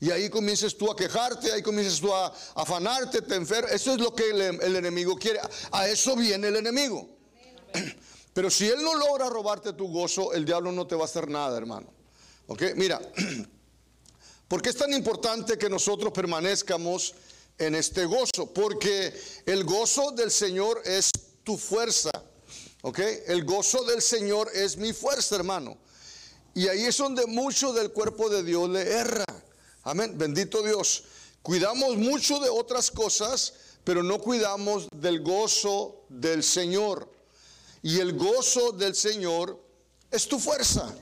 Y 0.01 0.11
ahí 0.11 0.29
comienzas 0.29 0.75
tú 0.75 0.91
a 0.91 0.97
quejarte, 0.97 1.51
ahí 1.51 1.63
comienzas 1.63 1.99
tú 1.99 2.13
a 2.13 2.31
afanarte, 2.57 3.23
te 3.23 3.37
enfermas. 3.37 3.73
Eso 3.73 3.93
es 3.93 4.01
lo 4.01 4.15
que 4.15 4.29
el, 4.29 4.43
el 4.61 4.77
enemigo 4.77 5.17
quiere. 5.17 5.41
A 5.71 5.89
eso 5.89 6.15
viene 6.15 6.49
el 6.49 6.57
enemigo. 6.57 7.09
Pero 8.33 8.51
si 8.51 8.67
él 8.67 8.83
no 8.83 8.95
logra 8.95 9.29
robarte 9.29 9.73
tu 9.73 9.89
gozo, 9.89 10.33
el 10.33 10.45
diablo 10.45 10.73
no 10.73 10.87
te 10.87 10.95
va 10.95 11.03
a 11.03 11.05
hacer 11.05 11.29
nada, 11.29 11.57
hermano. 11.57 11.93
¿Ok? 12.47 12.63
Mira. 12.77 13.01
¿Por 14.53 14.61
qué 14.61 14.69
es 14.69 14.77
tan 14.77 14.93
importante 14.93 15.57
que 15.57 15.71
nosotros 15.71 16.13
permanezcamos 16.13 17.15
en 17.57 17.75
este 17.75 18.05
gozo? 18.05 18.53
Porque 18.53 19.19
el 19.47 19.65
gozo 19.65 20.11
del 20.11 20.31
Señor 20.31 20.83
es 20.85 21.11
tu 21.43 21.57
fuerza. 21.57 22.11
¿Ok? 22.83 22.99
El 23.29 23.47
gozo 23.47 23.83
del 23.85 24.03
Señor 24.03 24.51
es 24.53 24.77
mi 24.77 24.93
fuerza, 24.93 25.37
hermano. 25.37 25.79
Y 26.53 26.69
ahí 26.69 26.83
es 26.83 26.99
donde 26.99 27.25
mucho 27.25 27.73
del 27.73 27.93
cuerpo 27.93 28.29
de 28.29 28.43
Dios 28.43 28.69
le 28.69 28.83
erra. 28.83 29.25
Amén. 29.85 30.19
Bendito 30.19 30.63
Dios. 30.63 31.05
Cuidamos 31.41 31.97
mucho 31.97 32.39
de 32.39 32.51
otras 32.51 32.91
cosas, 32.91 33.55
pero 33.85 34.03
no 34.03 34.19
cuidamos 34.19 34.87
del 34.95 35.23
gozo 35.23 36.05
del 36.11 36.43
Señor. 36.43 37.11
Y 37.83 37.99
el 37.99 38.17
gozo 38.17 38.73
del 38.73 38.95
Señor 38.95 39.61
es 40.11 40.29
tu 40.29 40.39
fuerza. 40.39 40.95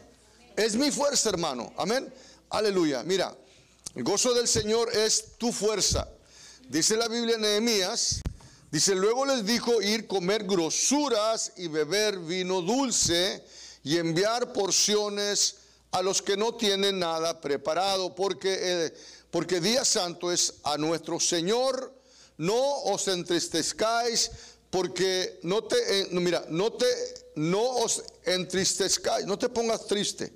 Es 0.56 0.74
mi 0.74 0.90
fuerza, 0.90 1.28
hermano. 1.28 1.72
Amén. 1.76 2.12
Aleluya. 2.48 3.02
Mira, 3.02 3.36
el 3.94 4.02
gozo 4.02 4.32
del 4.32 4.48
Señor 4.48 4.90
es 4.94 5.36
tu 5.36 5.52
fuerza. 5.52 6.08
Dice 6.68 6.96
la 6.96 7.08
Biblia 7.08 7.34
en 7.34 7.42
Nehemías, 7.42 8.22
dice, 8.70 8.94
luego 8.94 9.26
les 9.26 9.44
dijo 9.44 9.82
ir 9.82 10.06
comer 10.06 10.44
grosuras 10.44 11.52
y 11.56 11.66
beber 11.68 12.18
vino 12.18 12.62
dulce 12.62 13.44
y 13.82 13.96
enviar 13.98 14.52
porciones 14.52 15.56
a 15.90 16.02
los 16.02 16.22
que 16.22 16.36
no 16.36 16.54
tienen 16.54 16.98
nada 17.00 17.40
preparado, 17.40 18.14
porque, 18.14 18.58
eh, 18.60 18.94
porque 19.30 19.60
día 19.60 19.84
santo 19.84 20.30
es 20.30 20.54
a 20.62 20.78
nuestro 20.78 21.18
Señor. 21.18 21.92
No 22.36 22.82
os 22.84 23.06
entristezcáis, 23.08 24.30
porque 24.70 25.40
no 25.42 25.64
te, 25.64 26.00
eh, 26.00 26.08
mira, 26.12 26.44
no 26.48 26.72
te, 26.72 26.86
no 27.36 27.60
os 27.60 28.02
entristezcáis, 28.24 29.26
no 29.26 29.38
te 29.38 29.48
pongas 29.48 29.86
triste. 29.86 30.32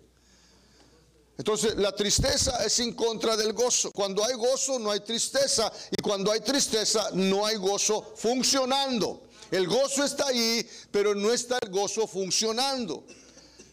Entonces 1.36 1.74
la 1.76 1.94
tristeza 1.94 2.64
es 2.64 2.78
en 2.80 2.92
contra 2.92 3.36
del 3.36 3.52
gozo. 3.52 3.90
Cuando 3.92 4.24
hay 4.24 4.34
gozo 4.34 4.78
no 4.78 4.90
hay 4.90 5.00
tristeza 5.00 5.72
y 5.90 6.00
cuando 6.00 6.30
hay 6.30 6.40
tristeza 6.40 7.10
no 7.12 7.44
hay 7.46 7.56
gozo 7.56 8.14
funcionando. 8.16 9.22
El 9.50 9.66
gozo 9.66 10.04
está 10.04 10.28
ahí, 10.28 10.68
pero 10.90 11.14
no 11.14 11.32
está 11.32 11.58
el 11.60 11.70
gozo 11.70 12.06
funcionando. 12.06 13.04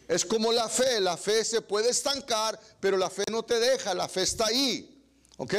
Es 0.08 0.24
como 0.24 0.52
la 0.52 0.68
fe, 0.68 1.00
la 1.00 1.16
fe 1.16 1.44
se 1.44 1.62
puede 1.62 1.90
estancar, 1.90 2.58
pero 2.80 2.96
la 2.96 3.08
fe 3.08 3.24
no 3.30 3.44
te 3.44 3.58
deja, 3.58 3.94
la 3.94 4.08
fe 4.08 4.22
está 4.22 4.46
ahí. 4.46 4.88
¿Ok? 5.38 5.54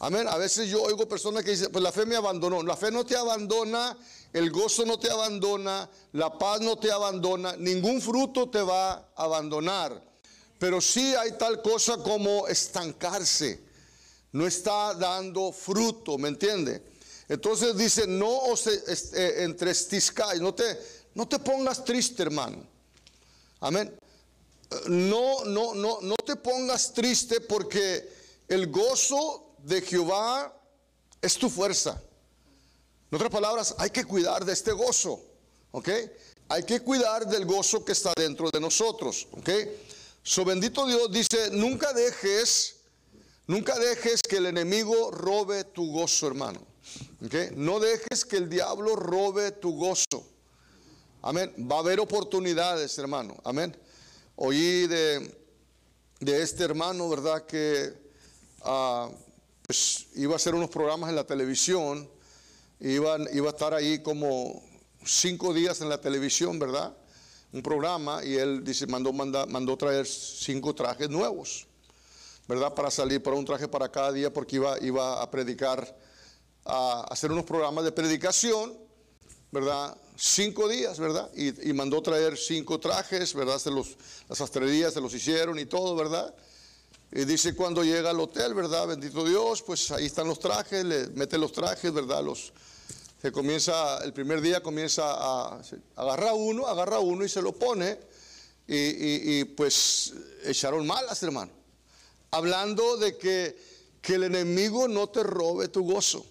Amén. 0.00 0.26
A 0.28 0.36
veces 0.36 0.68
yo 0.68 0.82
oigo 0.82 1.08
personas 1.08 1.44
que 1.44 1.52
dicen, 1.52 1.70
pues 1.70 1.82
la 1.82 1.92
fe 1.92 2.04
me 2.04 2.16
abandonó. 2.16 2.62
La 2.62 2.76
fe 2.76 2.90
no 2.90 3.04
te 3.04 3.16
abandona, 3.16 3.96
el 4.32 4.50
gozo 4.50 4.84
no 4.84 4.98
te 4.98 5.10
abandona, 5.10 5.88
la 6.12 6.36
paz 6.36 6.60
no 6.60 6.76
te 6.76 6.90
abandona, 6.90 7.56
ningún 7.56 8.00
fruto 8.00 8.48
te 8.50 8.60
va 8.60 8.92
a 8.92 9.04
abandonar. 9.16 10.02
Pero 10.58 10.80
sí 10.80 11.14
hay 11.14 11.32
tal 11.38 11.62
cosa 11.62 11.98
como 11.98 12.48
estancarse. 12.48 13.62
No 14.32 14.46
está 14.46 14.94
dando 14.94 15.52
fruto, 15.52 16.18
¿me 16.18 16.28
entiende? 16.28 16.82
Entonces 17.28 17.76
dice, 17.76 18.06
no 18.06 18.28
os 18.28 18.66
eh, 18.66 19.44
entristezcáis, 19.44 20.40
no 20.40 20.52
te, 20.52 20.78
no 21.14 21.26
te 21.26 21.38
pongas 21.38 21.84
triste, 21.84 22.22
hermano. 22.22 22.66
Amén. 23.60 23.94
No, 24.88 25.44
no, 25.44 25.74
no, 25.74 26.00
no 26.00 26.16
te 26.16 26.36
pongas 26.36 26.92
triste 26.92 27.40
porque 27.40 28.12
el 28.48 28.70
gozo 28.70 29.43
de 29.64 29.80
Jehová 29.80 30.54
es 31.20 31.36
tu 31.36 31.48
fuerza. 31.48 32.00
En 33.10 33.16
otras 33.16 33.30
palabras, 33.30 33.74
hay 33.78 33.90
que 33.90 34.04
cuidar 34.04 34.44
de 34.44 34.52
este 34.52 34.72
gozo, 34.72 35.20
¿ok? 35.70 35.88
Hay 36.48 36.64
que 36.64 36.80
cuidar 36.80 37.26
del 37.26 37.46
gozo 37.46 37.84
que 37.84 37.92
está 37.92 38.12
dentro 38.16 38.50
de 38.50 38.60
nosotros, 38.60 39.26
¿ok? 39.32 39.48
So 40.22 40.44
bendito 40.44 40.86
Dios 40.86 41.10
dice, 41.10 41.50
nunca 41.50 41.92
dejes, 41.92 42.76
nunca 43.46 43.78
dejes 43.78 44.20
que 44.22 44.36
el 44.36 44.46
enemigo 44.46 45.10
robe 45.10 45.64
tu 45.64 45.92
gozo, 45.92 46.26
hermano. 46.26 46.60
No 47.56 47.80
dejes 47.80 48.24
que 48.24 48.36
el 48.36 48.48
diablo 48.48 48.96
robe 48.96 49.52
tu 49.52 49.76
gozo. 49.76 50.26
Amén. 51.22 51.54
Va 51.70 51.76
a 51.76 51.78
haber 51.78 52.00
oportunidades, 52.00 52.98
hermano. 52.98 53.36
Amén. 53.44 53.74
Oí 54.36 54.86
de, 54.86 55.34
de 56.20 56.42
este 56.42 56.64
hermano, 56.64 57.08
¿verdad? 57.08 57.46
Que 57.46 57.94
ah, 58.62 59.08
pues, 59.66 60.06
iba 60.14 60.32
a 60.32 60.36
hacer 60.36 60.54
unos 60.54 60.70
programas 60.70 61.10
en 61.10 61.16
la 61.16 61.24
televisión. 61.24 62.08
Iba, 62.80 63.18
iba 63.32 63.46
a 63.48 63.50
estar 63.50 63.74
ahí 63.74 64.02
como 64.02 64.62
cinco 65.04 65.52
días 65.54 65.80
en 65.80 65.88
la 65.88 66.00
televisión, 66.00 66.58
¿verdad? 66.58 66.94
un 67.54 67.62
programa 67.62 68.20
y 68.24 68.34
él 68.34 68.64
dice, 68.64 68.84
mandó, 68.88 69.12
mandó 69.12 69.76
traer 69.76 70.06
cinco 70.06 70.74
trajes 70.74 71.08
nuevos, 71.08 71.68
¿verdad? 72.48 72.74
Para 72.74 72.90
salir, 72.90 73.22
para 73.22 73.36
un 73.36 73.44
traje 73.44 73.68
para 73.68 73.88
cada 73.88 74.10
día, 74.10 74.32
porque 74.32 74.56
iba, 74.56 74.76
iba 74.80 75.22
a 75.22 75.30
predicar, 75.30 75.96
a 76.64 77.06
hacer 77.08 77.30
unos 77.30 77.44
programas 77.44 77.84
de 77.84 77.92
predicación, 77.92 78.76
¿verdad? 79.52 79.96
Cinco 80.16 80.68
días, 80.68 80.98
¿verdad? 80.98 81.30
Y, 81.36 81.72
mandó 81.74 82.02
traer 82.02 82.36
cinco 82.36 82.80
trajes, 82.80 83.32
¿verdad? 83.34 83.60
Se 83.60 83.70
los, 83.70 83.96
las 84.28 84.38
sastrerías 84.38 84.92
se 84.92 85.00
los 85.00 85.14
hicieron 85.14 85.56
y 85.60 85.66
todo, 85.66 85.94
¿verdad? 85.94 86.34
Y 87.12 87.24
dice 87.24 87.54
cuando 87.54 87.84
llega 87.84 88.10
al 88.10 88.20
hotel, 88.20 88.54
¿verdad? 88.54 88.88
Bendito 88.88 89.24
Dios, 89.24 89.62
pues 89.62 89.90
ahí 89.90 90.06
están 90.06 90.26
los 90.26 90.40
trajes, 90.40 90.84
le 90.84 91.06
mete 91.08 91.38
los 91.38 91.52
trajes, 91.52 91.92
¿verdad? 91.92 92.22
Los, 92.24 92.52
que 93.24 93.32
comienza, 93.32 94.04
el 94.04 94.12
primer 94.12 94.42
día 94.42 94.62
comienza 94.62 95.04
a, 95.06 95.62
agarrar 95.96 96.34
uno, 96.34 96.66
agarra 96.66 96.98
uno 96.98 97.24
y 97.24 97.28
se 97.30 97.40
lo 97.40 97.52
pone, 97.52 97.98
y, 98.66 99.38
y 99.40 99.44
pues 99.44 100.12
echaron 100.44 100.86
malas, 100.86 101.22
hermano. 101.22 101.50
Hablando 102.30 102.98
de 102.98 103.16
que, 103.16 103.56
que 104.02 104.16
el 104.16 104.24
enemigo 104.24 104.88
no 104.88 105.08
te 105.08 105.22
robe 105.22 105.68
tu 105.68 105.90
gozo. 105.90 106.26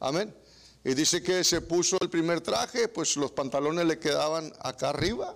Amén. 0.00 0.34
Y 0.82 0.94
dice 0.94 1.22
que 1.22 1.44
se 1.44 1.60
puso 1.60 1.98
el 2.00 2.08
primer 2.08 2.40
traje, 2.40 2.88
pues 2.88 3.16
los 3.18 3.32
pantalones 3.32 3.84
le 3.84 3.98
quedaban 3.98 4.50
acá 4.60 4.88
arriba. 4.88 5.34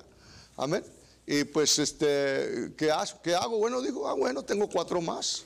Amén. 0.56 0.82
Y 1.26 1.44
pues, 1.44 1.78
este, 1.78 2.72
¿qué, 2.76 2.92
¿qué 3.22 3.34
hago? 3.34 3.58
Bueno, 3.58 3.80
dijo, 3.80 4.08
ah, 4.08 4.14
bueno, 4.14 4.42
tengo 4.42 4.68
cuatro 4.68 5.00
más. 5.00 5.44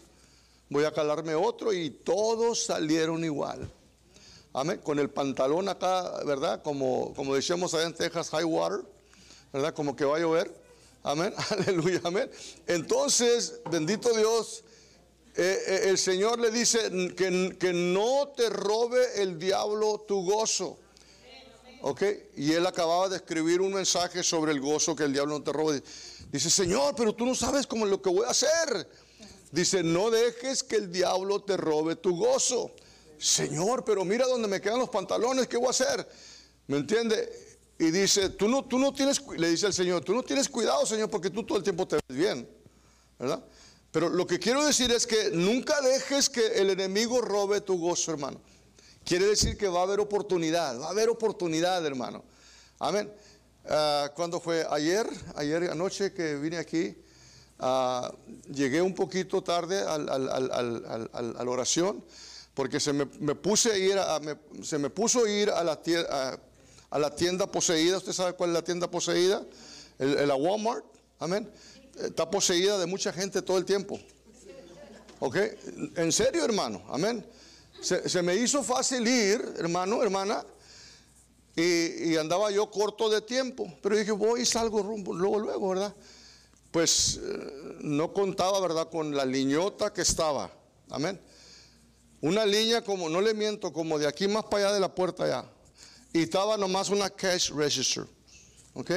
Voy 0.69 0.85
a 0.85 0.93
calarme 0.93 1.35
otro 1.35 1.73
y 1.73 1.91
todos 1.91 2.65
salieron 2.65 3.23
igual. 3.25 3.71
Amén. 4.53 4.81
Con 4.83 4.99
el 4.99 5.11
pantalón 5.11 5.69
acá, 5.69 6.25
¿verdad? 6.25 6.63
Como, 6.63 7.13
como 7.15 7.35
decíamos 7.35 7.75
allá 7.75 7.87
en 7.87 7.95
Texas, 7.95 8.31
high 8.31 8.45
water, 8.45 8.81
¿verdad? 9.53 9.75
Como 9.75 9.95
que 9.95 10.05
va 10.05 10.17
a 10.17 10.21
llover. 10.21 10.53
Amén. 11.03 11.33
Aleluya, 11.51 12.01
amén. 12.05 12.31
Entonces, 12.67 13.61
bendito 13.71 14.13
Dios, 14.17 14.65
eh, 15.37 15.59
eh, 15.67 15.81
el 15.85 15.99
Señor 15.99 16.41
le 16.41 16.51
dice 16.51 16.91
que, 17.15 17.57
que 17.61 17.73
no 17.75 18.33
te 18.35 18.49
robe 18.49 19.23
el 19.23 19.39
diablo 19.39 20.05
tu 20.09 20.25
gozo. 20.25 20.79
Y 22.37 22.53
él 22.53 22.67
acababa 22.67 23.09
de 23.09 23.17
escribir 23.17 23.61
un 23.61 23.73
mensaje 23.73 24.23
sobre 24.23 24.53
el 24.53 24.61
gozo 24.61 24.97
que 24.97 25.05
el 25.05 25.13
diablo 25.13 25.39
no 25.39 25.45
te 25.45 25.53
robe. 25.53 25.83
Dice, 26.33 26.51
Señor, 26.51 26.95
pero 26.97 27.15
tú 27.15 27.25
no 27.25 27.35
sabes 27.35 27.67
cómo 27.67 27.87
lo 27.87 28.03
que 28.03 28.11
voy 28.11 28.27
a 28.27 28.31
hacer. 28.31 28.89
Dice, 29.53 29.83
no 29.83 30.11
dejes 30.11 30.63
que 30.63 30.77
el 30.77 30.91
diablo 30.91 31.43
te 31.43 31.57
robe 31.57 31.97
tu 31.97 32.17
gozo. 32.17 32.73
Señor, 33.19 33.85
pero 33.85 34.05
mira 34.05 34.27
dónde 34.27 34.49
me 34.49 34.61
quedan 34.61 34.79
los 34.79 34.91
pantalones, 34.91 35.47
¿qué 35.47 35.57
voy 35.57 35.69
a 35.69 35.71
hacer? 35.71 36.07
¿Me 36.67 36.77
entiende? 36.79 37.33
Y 37.79 37.91
dice, 37.91 38.31
tú 38.31 38.49
no, 38.49 38.65
tú 38.65 38.79
no 38.79 38.93
tienes, 38.93 39.23
le 39.37 39.49
dice 39.51 39.67
el 39.67 39.73
Señor, 39.73 40.05
tú 40.05 40.15
no 40.15 40.23
tienes 40.23 40.49
cuidado, 40.49 40.85
Señor, 40.87 41.09
porque 41.09 41.31
tú 41.31 41.45
todo 41.45 41.59
el 41.59 41.65
tiempo 41.65 41.87
te 41.87 41.97
ves 41.97 42.17
bien, 42.17 42.49
¿verdad? 43.19 43.43
Pero 43.91 44.09
lo 44.09 44.27
que 44.27 44.39
quiero 44.39 44.65
decir 44.65 44.91
es 44.91 45.07
que 45.07 45.31
nunca 45.33 45.81
dejes 45.81 46.29
que 46.29 46.47
el 46.47 46.71
enemigo 46.71 47.21
robe 47.21 47.61
tu 47.61 47.79
gozo, 47.79 48.13
hermano. 48.13 48.41
Quiere 49.07 49.27
decir 49.27 49.57
que 49.57 49.69
va 49.69 49.81
a 49.81 49.83
haber 49.85 50.01
oportunidad, 50.01 50.81
va 50.81 50.89
a 50.89 50.91
haber 50.91 51.09
oportunidad, 51.09 51.87
hermano. 51.87 52.25
Amén. 52.81 53.09
Uh, 53.65 54.13
¿Cuándo 54.17 54.41
fue? 54.41 54.67
Ayer, 54.69 55.07
ayer 55.37 55.71
anoche 55.71 56.13
que 56.13 56.35
vine 56.35 56.57
aquí, 56.57 56.97
ah, 57.61 58.13
llegué 58.53 58.83
un 58.83 58.97
poquito 58.97 59.45
tarde 59.45 59.81
a 59.81 59.97
la 59.97 61.51
oración 61.51 62.05
porque 62.53 62.81
se 62.81 62.93
me, 62.93 63.07
puse 63.37 63.71
a 63.71 63.77
ir 63.77 63.97
a, 63.97 64.21
se 64.63 64.77
me 64.77 64.91
puso 64.91 65.25
a 65.25 65.31
ir 65.31 65.51
a 65.51 65.63
la, 65.63 65.81
tienda, 65.81 66.41
a, 66.91 66.99
la 66.99 67.15
tienda 67.15 67.47
poseída. 67.47 67.99
¿Usted 67.99 68.13
sabe 68.13 68.33
cuál 68.33 68.51
es 68.51 68.55
la 68.55 68.65
tienda 68.65 68.91
poseída? 68.91 69.45
El, 70.01 70.27
la 70.27 70.35
Walmart. 70.35 70.85
Amén. 71.21 71.49
Está 71.97 72.29
poseída 72.29 72.77
de 72.77 72.87
mucha 72.87 73.13
gente 73.13 73.41
todo 73.41 73.59
el 73.59 73.65
tiempo. 73.65 74.01
¿Ok? 75.21 75.37
En 75.95 76.11
serio, 76.11 76.45
hermano. 76.45 76.83
Amén. 76.89 77.25
Se, 77.81 78.23
me 78.23 78.35
hizo 78.35 78.63
fácil 78.63 79.07
ir, 79.07 79.55
hermano, 79.59 80.03
hermana. 80.03 80.45
Y, 81.55 82.17
andaba 82.17 82.51
yo 82.51 82.71
corto 82.71 83.09
de 83.09 83.21
tiempo. 83.23 83.73
Pero 83.83 83.97
dije, 83.97 84.13
voy 84.13 84.43
y 84.43 84.47
salgo 84.47 84.83
rumbo, 84.83 85.15
luego, 85.15 85.39
luego, 85.39 85.69
¿verdad? 85.71 85.95
Pues 86.71 87.21
eh, 87.23 87.77
no 87.81 88.13
contaba, 88.13 88.61
¿verdad? 88.61 88.91
Con 88.91 89.17
la 89.17 89.25
liñota 89.25 89.93
que 89.93 90.03
estaba. 90.03 90.51
Amén. 90.91 91.21
Una 92.21 92.45
línea 92.45 92.83
como, 92.83 93.09
no 93.09 93.21
le 93.21 93.35
miento, 93.35 93.73
como 93.73 93.99
de 93.99 94.07
aquí 94.07 94.29
más 94.29 94.45
para 94.45 94.65
allá 94.65 94.75
de 94.75 94.81
la 94.81 94.95
puerta 94.95 95.25
allá. 95.25 95.45
Y 96.13 96.23
estaba 96.23 96.57
nomás 96.57 96.91
una 96.91 97.09
cash 97.09 97.51
register. 97.53 98.05
¿Ok? 98.75 98.91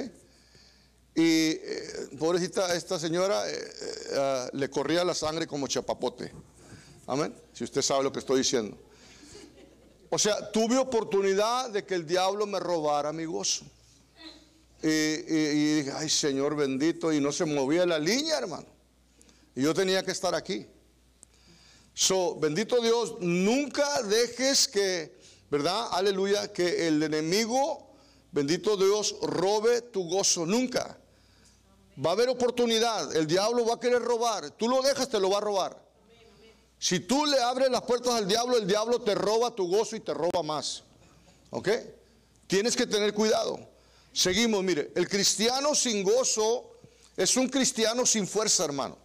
Y 1.15 1.51
eh, 1.51 2.09
pobrecita, 2.17 2.73
esta 2.75 2.97
señora 2.99 3.43
eh, 3.49 3.71
ah, 4.15 4.49
le 4.53 4.69
corría 4.69 5.03
la 5.03 5.13
sangre 5.13 5.47
como 5.47 5.67
chapapote. 5.67 6.31
Amén. 7.09 7.33
Si 7.53 7.63
usted 7.63 7.81
sabe 7.81 8.03
lo 8.03 8.11
que 8.11 8.19
estoy 8.19 8.37
diciendo. 8.37 8.77
O 10.11 10.19
sea, 10.19 10.51
tuve 10.51 10.77
oportunidad 10.77 11.71
de 11.71 11.83
que 11.83 11.95
el 11.95 12.05
diablo 12.05 12.45
me 12.45 12.59
robara 12.59 13.11
mi 13.11 13.25
gozo. 13.25 13.65
Y, 14.83 14.87
y 14.87 15.89
ay 15.95 16.07
Señor 16.07 16.55
bendito, 16.55 17.11
y 17.11 17.19
no 17.19 17.31
se 17.31 17.45
movía 17.45 17.83
la 17.87 17.97
línea, 17.97 18.37
hermano. 18.37 18.67
Y 19.55 19.63
yo 19.63 19.73
tenía 19.73 20.03
que 20.03 20.11
estar 20.11 20.35
aquí. 20.35 20.67
So, 21.95 22.35
bendito 22.35 22.79
Dios, 22.79 23.15
nunca 23.19 24.03
dejes 24.03 24.67
que, 24.67 25.17
¿verdad? 25.49 25.87
Aleluya, 25.91 26.53
que 26.53 26.87
el 26.87 27.01
enemigo, 27.01 27.91
bendito 28.31 28.77
Dios, 28.77 29.15
robe 29.23 29.81
tu 29.81 30.07
gozo, 30.07 30.45
nunca. 30.45 30.99
Va 32.05 32.11
a 32.11 32.13
haber 32.13 32.29
oportunidad, 32.29 33.15
el 33.15 33.25
diablo 33.25 33.65
va 33.65 33.73
a 33.73 33.79
querer 33.79 34.01
robar, 34.03 34.51
tú 34.51 34.69
lo 34.69 34.83
dejas, 34.83 35.09
te 35.09 35.19
lo 35.19 35.31
va 35.31 35.39
a 35.39 35.41
robar. 35.41 35.88
Si 36.79 37.01
tú 37.01 37.25
le 37.25 37.37
abres 37.39 37.69
las 37.69 37.81
puertas 37.81 38.13
al 38.13 38.27
diablo, 38.27 38.57
el 38.57 38.65
diablo 38.65 39.01
te 39.01 39.13
roba 39.13 39.53
tu 39.53 39.67
gozo 39.67 39.97
y 39.97 39.99
te 39.99 40.13
roba 40.13 40.41
más. 40.41 40.83
¿Ok? 41.49 41.67
Tienes 42.47 42.75
que 42.75 42.87
tener 42.87 43.13
cuidado. 43.13 43.59
Seguimos, 44.13 44.63
mire, 44.63 44.91
el 44.95 45.07
cristiano 45.09 45.75
sin 45.75 46.03
gozo 46.03 46.71
es 47.17 47.35
un 47.35 47.49
cristiano 47.49 48.05
sin 48.05 48.25
fuerza, 48.25 48.63
hermano. 48.63 48.97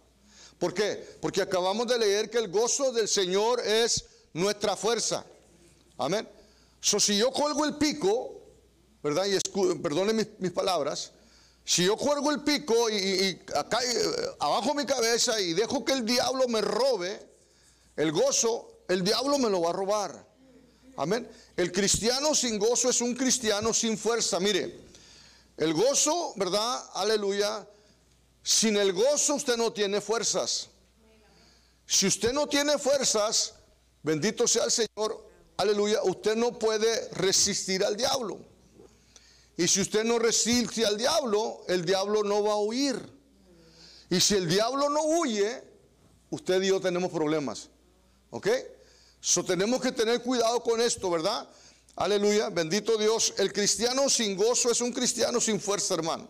¿Por 0.57 0.73
qué? 0.73 1.17
Porque 1.19 1.41
acabamos 1.41 1.85
de 1.87 1.99
leer 1.99 2.29
que 2.29 2.37
el 2.37 2.47
gozo 2.47 2.93
del 2.93 3.09
Señor 3.09 3.59
es 3.59 4.05
nuestra 4.31 4.77
fuerza. 4.77 5.25
Amén. 5.97 6.27
So, 6.79 6.97
si 6.99 7.17
yo 7.17 7.31
cuelgo 7.31 7.65
el 7.65 7.75
pico, 7.75 8.41
¿verdad? 9.03 9.25
Y 9.25 9.37
perdone 9.79 10.13
mis, 10.13 10.51
palabras. 10.51 11.11
Si 11.65 11.83
yo 11.83 11.97
cuelgo 11.97 12.31
el 12.31 12.41
pico 12.41 12.89
y, 12.89 12.95
eh, 12.95 13.45
abajo 14.39 14.73
mi 14.73 14.85
cabeza 14.85 15.39
y 15.41 15.53
dejo 15.53 15.83
que 15.83 15.93
el 15.93 16.05
diablo 16.05 16.47
me 16.47 16.61
robe 16.61 17.34
el 17.95 18.11
gozo, 18.11 18.83
el 18.87 19.03
diablo 19.03 19.37
me 19.37 19.49
lo 19.49 19.61
va 19.61 19.69
a 19.69 19.73
robar. 19.73 20.27
Amén. 20.97 21.29
El 21.57 21.71
cristiano 21.71 22.33
sin 22.33 22.57
gozo 22.57 22.89
es 22.89 23.01
un 23.01 23.15
cristiano 23.15 23.73
sin 23.73 23.97
fuerza. 23.97 24.39
Mire, 24.39 24.79
el 25.57 25.73
gozo, 25.73 26.33
¿verdad? 26.35 26.83
Aleluya 26.93 27.67
sin 28.45 28.77
el 28.77 28.93
gozo 28.93 29.33
usted 29.33 29.57
no 29.57 29.73
tiene 29.73 29.99
fuerzas. 29.99 30.69
Si 31.87 32.05
usted 32.05 32.31
no 32.31 32.45
tiene 32.45 32.77
fuerzas, 32.77 33.55
bendito 34.03 34.47
sea 34.47 34.65
el 34.65 34.71
Señor, 34.71 35.27
aleluya, 35.57 36.03
usted 36.03 36.35
no 36.35 36.59
puede 36.59 37.09
resistir 37.13 37.83
al 37.83 37.97
diablo. 37.97 38.37
Y 39.57 39.67
si 39.67 39.81
usted 39.81 40.03
no 40.03 40.19
resiste 40.19 40.85
al 40.85 40.95
diablo, 40.95 41.63
el 41.67 41.83
diablo 41.85 42.23
no 42.23 42.43
va 42.43 42.53
a 42.53 42.57
huir. 42.57 43.01
Y 44.11 44.19
si 44.19 44.35
el 44.35 44.47
diablo 44.47 44.89
no 44.89 45.01
huye, 45.01 45.63
usted 46.29 46.61
y 46.61 46.67
yo 46.67 46.79
tenemos 46.79 47.11
problemas. 47.11 47.69
¿Ok? 48.31 48.47
So 49.21 49.43
tenemos 49.43 49.81
que 49.81 49.91
tener 49.91 50.21
cuidado 50.21 50.61
con 50.61 50.79
esto, 50.81 51.09
¿verdad? 51.09 51.49
Aleluya, 51.95 52.49
bendito 52.49 52.97
Dios. 52.97 53.33
El 53.37 53.51
cristiano 53.53 54.09
sin 54.09 54.35
gozo 54.35 54.69
es 54.69 54.81
un 54.81 54.91
cristiano 54.91 55.39
sin 55.39 55.59
fuerza, 55.59 55.93
hermano. 55.93 56.27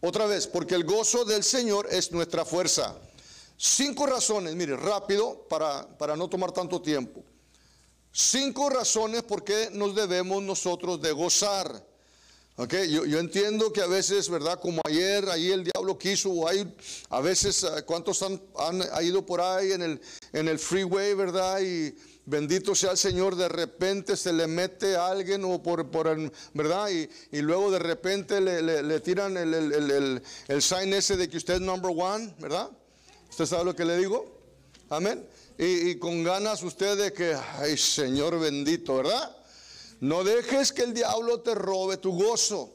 Otra 0.00 0.26
vez, 0.26 0.46
porque 0.46 0.74
el 0.74 0.84
gozo 0.84 1.24
del 1.24 1.44
Señor 1.44 1.86
es 1.90 2.10
nuestra 2.10 2.44
fuerza. 2.44 2.96
Cinco 3.56 4.06
razones, 4.06 4.54
mire, 4.56 4.76
rápido, 4.76 5.46
para, 5.48 5.86
para 5.96 6.16
no 6.16 6.28
tomar 6.28 6.50
tanto 6.50 6.82
tiempo. 6.82 7.22
Cinco 8.10 8.68
razones 8.68 9.22
por 9.22 9.44
qué 9.44 9.68
nos 9.72 9.94
debemos 9.94 10.42
nosotros 10.42 11.00
de 11.00 11.12
gozar. 11.12 11.86
Okay, 12.54 12.90
yo, 12.90 13.18
entiendo 13.18 13.72
que 13.72 13.80
a 13.80 13.86
veces, 13.86 14.28
¿verdad? 14.28 14.60
Como 14.60 14.82
ayer, 14.84 15.26
ahí 15.30 15.50
el 15.50 15.64
diablo 15.64 15.96
quiso, 15.96 16.30
o 16.30 16.46
hay, 16.46 16.70
a 17.08 17.22
veces, 17.22 17.64
eh, 17.64 17.82
¿cuántos 17.86 18.22
han, 18.22 18.42
han 18.58 18.82
ido 19.02 19.24
por 19.24 19.40
ahí 19.40 19.72
en 19.72 19.80
el, 19.80 20.00
en 20.34 20.48
el 20.48 20.58
freeway, 20.58 21.14
¿verdad? 21.14 21.62
Y 21.62 21.94
bendito 22.26 22.74
sea 22.74 22.90
el 22.90 22.98
Señor, 22.98 23.36
de 23.36 23.48
repente 23.48 24.18
se 24.18 24.34
le 24.34 24.46
mete 24.46 24.96
a 24.96 25.06
alguien 25.06 25.42
o 25.46 25.62
por, 25.62 25.90
por 25.90 26.14
¿verdad? 26.52 26.90
Y, 26.90 27.40
luego 27.40 27.70
de 27.70 27.78
repente 27.78 28.38
le, 28.38 29.00
tiran 29.00 29.34
el, 29.38 29.54
el, 29.54 30.22
el, 30.48 30.62
sign 30.62 30.92
ese 30.92 31.16
de 31.16 31.30
que 31.30 31.38
usted 31.38 31.54
es 31.54 31.60
number 31.62 31.90
one, 31.96 32.34
¿verdad? 32.38 32.68
¿Usted 33.30 33.46
sabe 33.46 33.64
lo 33.64 33.74
que 33.74 33.86
le 33.86 33.96
digo? 33.96 34.26
Amén. 34.90 35.26
Y, 35.58 35.90
y 35.90 35.98
con 35.98 36.22
ganas 36.22 36.62
usted 36.62 36.98
de 36.98 37.12
que, 37.14 37.34
ay 37.34 37.78
Señor 37.78 38.38
bendito, 38.38 38.96
¿verdad? 38.96 39.41
No 40.02 40.24
dejes 40.24 40.72
que 40.72 40.82
el 40.82 40.94
diablo 40.94 41.42
te 41.42 41.54
robe 41.54 41.96
tu 41.96 42.10
gozo, 42.12 42.72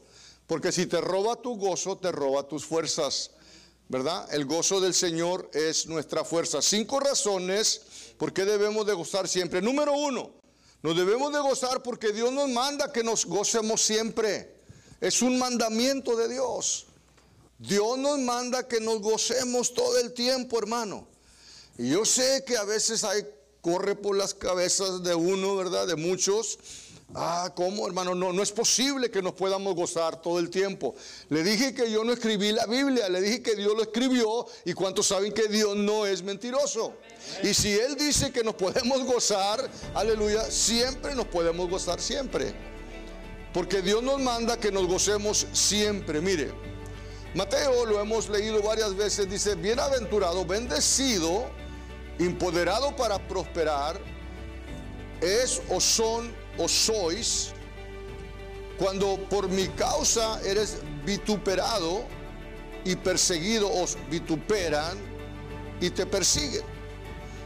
porque 0.47 0.71
si 0.71 0.85
te 0.85 1.01
roba 1.01 1.35
tu 1.35 1.57
gozo, 1.57 1.97
te 1.97 2.09
roba 2.09 2.47
tus 2.47 2.65
fuerzas. 2.65 3.31
¿verdad? 3.89 4.33
El 4.33 4.45
gozo 4.45 4.79
del 4.79 4.93
Señor 4.93 5.49
es 5.53 5.87
nuestra 5.87 6.23
fuerza. 6.23 6.61
Cinco 6.61 7.01
razones 7.01 7.81
por 8.17 8.31
qué 8.31 8.45
debemos 8.45 8.87
de 8.87 8.93
gozar 8.93 9.27
siempre. 9.27 9.61
Número 9.61 9.91
uno, 9.91 10.31
nos 10.81 10.95
debemos 10.95 11.33
de 11.33 11.39
gozar 11.39 11.83
porque 11.83 12.13
Dios 12.13 12.31
nos 12.31 12.47
manda 12.47 12.93
que 12.93 13.03
nos 13.03 13.25
gocemos 13.25 13.81
siempre. 13.81 14.61
Es 15.01 15.21
un 15.21 15.37
mandamiento 15.37 16.15
de 16.15 16.29
Dios. 16.29 16.85
Dios 17.59 17.97
nos 17.97 18.19
manda 18.19 18.69
que 18.69 18.79
nos 18.79 19.01
gocemos 19.01 19.73
todo 19.73 19.97
el 19.97 20.13
tiempo, 20.13 20.59
hermano. 20.59 21.09
Y 21.77 21.89
yo 21.89 22.05
sé 22.05 22.45
que 22.47 22.55
a 22.55 22.63
veces 22.63 23.03
hay, 23.03 23.25
corre 23.59 23.95
por 23.95 24.15
las 24.15 24.33
cabezas 24.33 25.03
de 25.03 25.13
uno, 25.13 25.57
¿verdad? 25.57 25.87
De 25.87 25.97
muchos, 25.97 26.57
Ah, 27.15 27.51
¿cómo, 27.55 27.87
hermano? 27.87 28.13
No, 28.13 28.33
no 28.33 28.43
es 28.43 28.51
posible 28.51 29.09
que 29.09 29.21
nos 29.21 29.33
podamos 29.33 29.73
gozar 29.75 30.21
todo 30.21 30.39
el 30.39 30.49
tiempo. 30.49 30.93
Le 31.29 31.41
dije 31.41 31.73
que 31.73 31.89
yo 31.89 32.03
no 32.03 32.11
escribí 32.11 32.51
la 32.51 32.65
Biblia, 32.65 33.07
le 33.07 33.21
dije 33.21 33.41
que 33.41 33.55
Dios 33.55 33.73
lo 33.75 33.83
escribió 33.83 34.45
y 34.65 34.73
cuántos 34.73 35.07
saben 35.07 35.31
que 35.31 35.47
Dios 35.47 35.75
no 35.75 36.05
es 36.05 36.21
mentiroso. 36.21 36.93
Y 37.43 37.53
si 37.53 37.71
Él 37.71 37.95
dice 37.95 38.31
que 38.31 38.43
nos 38.43 38.55
podemos 38.55 39.03
gozar, 39.05 39.69
aleluya, 39.95 40.51
siempre 40.51 41.15
nos 41.15 41.27
podemos 41.27 41.69
gozar 41.69 42.01
siempre. 42.01 42.53
Porque 43.53 43.81
Dios 43.81 44.03
nos 44.03 44.19
manda 44.19 44.59
que 44.59 44.71
nos 44.71 44.85
gocemos 44.85 45.47
siempre. 45.53 46.19
Mire, 46.19 46.51
Mateo 47.33 47.85
lo 47.85 48.01
hemos 48.01 48.27
leído 48.27 48.61
varias 48.61 48.95
veces, 48.95 49.29
dice, 49.29 49.55
bienaventurado, 49.55 50.45
bendecido, 50.45 51.49
empoderado 52.19 52.95
para 52.95 53.17
prosperar, 53.27 53.99
es 55.21 55.61
o 55.69 55.79
son 55.79 56.31
o 56.57 56.67
sois 56.67 57.53
cuando 58.77 59.17
por 59.29 59.49
mi 59.49 59.67
causa 59.69 60.39
eres 60.45 60.77
vituperado 61.03 62.05
y 62.85 62.95
perseguido, 62.95 63.71
os 63.71 63.97
vituperan 64.09 64.97
y 65.81 65.89
te 65.89 66.05
persiguen. 66.05 66.63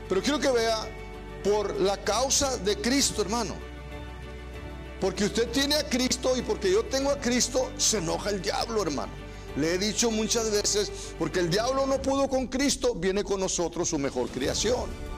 Pero 0.10 0.22
quiero 0.22 0.40
que 0.40 0.52
vea 0.52 0.88
por 1.44 1.80
la 1.80 1.98
causa 1.98 2.58
de 2.58 2.76
Cristo, 2.78 3.22
hermano. 3.22 3.56
Porque 5.00 5.26
usted 5.26 5.50
tiene 5.50 5.76
a 5.76 5.90
Cristo 5.90 6.38
y 6.38 6.42
porque 6.42 6.72
yo 6.72 6.86
tengo 6.86 7.10
a 7.10 7.20
Cristo, 7.20 7.72
se 7.78 7.98
enoja 7.98 8.30
el 8.30 8.42
diablo, 8.42 8.84
hermano. 8.84 9.14
Le 9.56 9.74
he 9.74 9.78
dicho 9.78 10.12
muchas 10.12 10.52
veces, 10.52 10.92
porque 11.18 11.40
el 11.40 11.50
diablo 11.50 11.86
no 11.88 12.02
pudo 12.02 12.30
con 12.30 12.48
Cristo, 12.48 12.94
viene 12.94 13.24
con 13.24 13.40
nosotros 13.40 13.90
su 13.90 13.98
mejor 13.98 14.30
creación. 14.30 15.11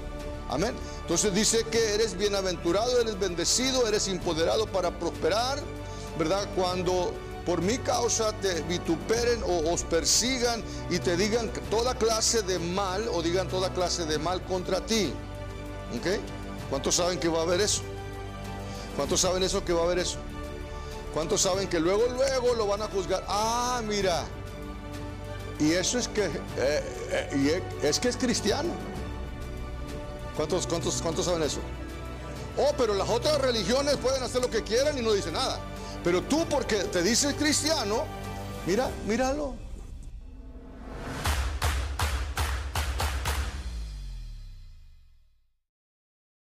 Amén. 0.53 0.75
Entonces 1.01 1.33
dice 1.33 1.65
que 1.71 1.95
eres 1.95 2.15
bienaventurado, 2.15 3.01
eres 3.01 3.19
bendecido, 3.19 3.87
eres 3.87 4.07
empoderado 4.07 4.67
para 4.67 4.91
prosperar, 4.99 5.59
¿verdad? 6.19 6.47
Cuando 6.55 7.11
por 7.43 7.61
mi 7.61 7.79
causa 7.79 8.31
te 8.33 8.61
vituperen 8.61 9.41
o 9.43 9.73
os 9.73 9.83
persigan 9.83 10.63
y 10.91 10.99
te 10.99 11.17
digan 11.17 11.51
toda 11.71 11.95
clase 11.95 12.43
de 12.43 12.59
mal 12.59 13.07
o 13.11 13.23
digan 13.23 13.47
toda 13.47 13.73
clase 13.73 14.05
de 14.05 14.19
mal 14.19 14.43
contra 14.43 14.85
ti. 14.85 15.11
¿Ok? 15.97 16.19
¿Cuántos 16.69 16.95
saben 16.95 17.19
que 17.19 17.27
va 17.27 17.39
a 17.39 17.43
haber 17.43 17.59
eso? 17.59 17.81
¿Cuántos 18.95 19.21
saben 19.21 19.41
eso 19.41 19.65
que 19.65 19.73
va 19.73 19.81
a 19.81 19.85
haber 19.85 19.99
eso? 19.99 20.17
¿Cuántos 21.15 21.41
saben 21.41 21.67
que 21.67 21.79
luego, 21.79 22.03
luego 22.09 22.53
lo 22.53 22.67
van 22.67 22.83
a 22.83 22.87
juzgar? 22.87 23.23
Ah, 23.27 23.81
mira. 23.87 24.23
Y 25.59 25.71
eso 25.71 25.97
es 25.97 26.07
que, 26.07 26.25
eh, 26.25 26.83
eh, 27.31 27.63
es 27.81 27.99
que 27.99 28.09
es 28.09 28.17
cristiano. 28.17 28.92
¿Cuántos, 30.35 30.67
cuántos, 30.67 31.01
¿Cuántos 31.01 31.25
saben 31.25 31.43
eso? 31.43 31.59
Oh, 32.57 32.71
pero 32.77 32.93
las 32.93 33.09
otras 33.09 33.39
religiones 33.39 33.97
pueden 33.97 34.21
hacer 34.23 34.41
lo 34.41 34.49
que 34.49 34.63
quieran 34.63 34.97
y 34.97 35.01
no 35.01 35.13
dicen 35.13 35.33
nada. 35.33 35.59
Pero 36.03 36.21
tú 36.21 36.45
porque 36.49 36.75
te 36.75 37.01
dices 37.01 37.33
cristiano, 37.35 38.03
mira, 38.65 38.89
míralo. 39.07 39.55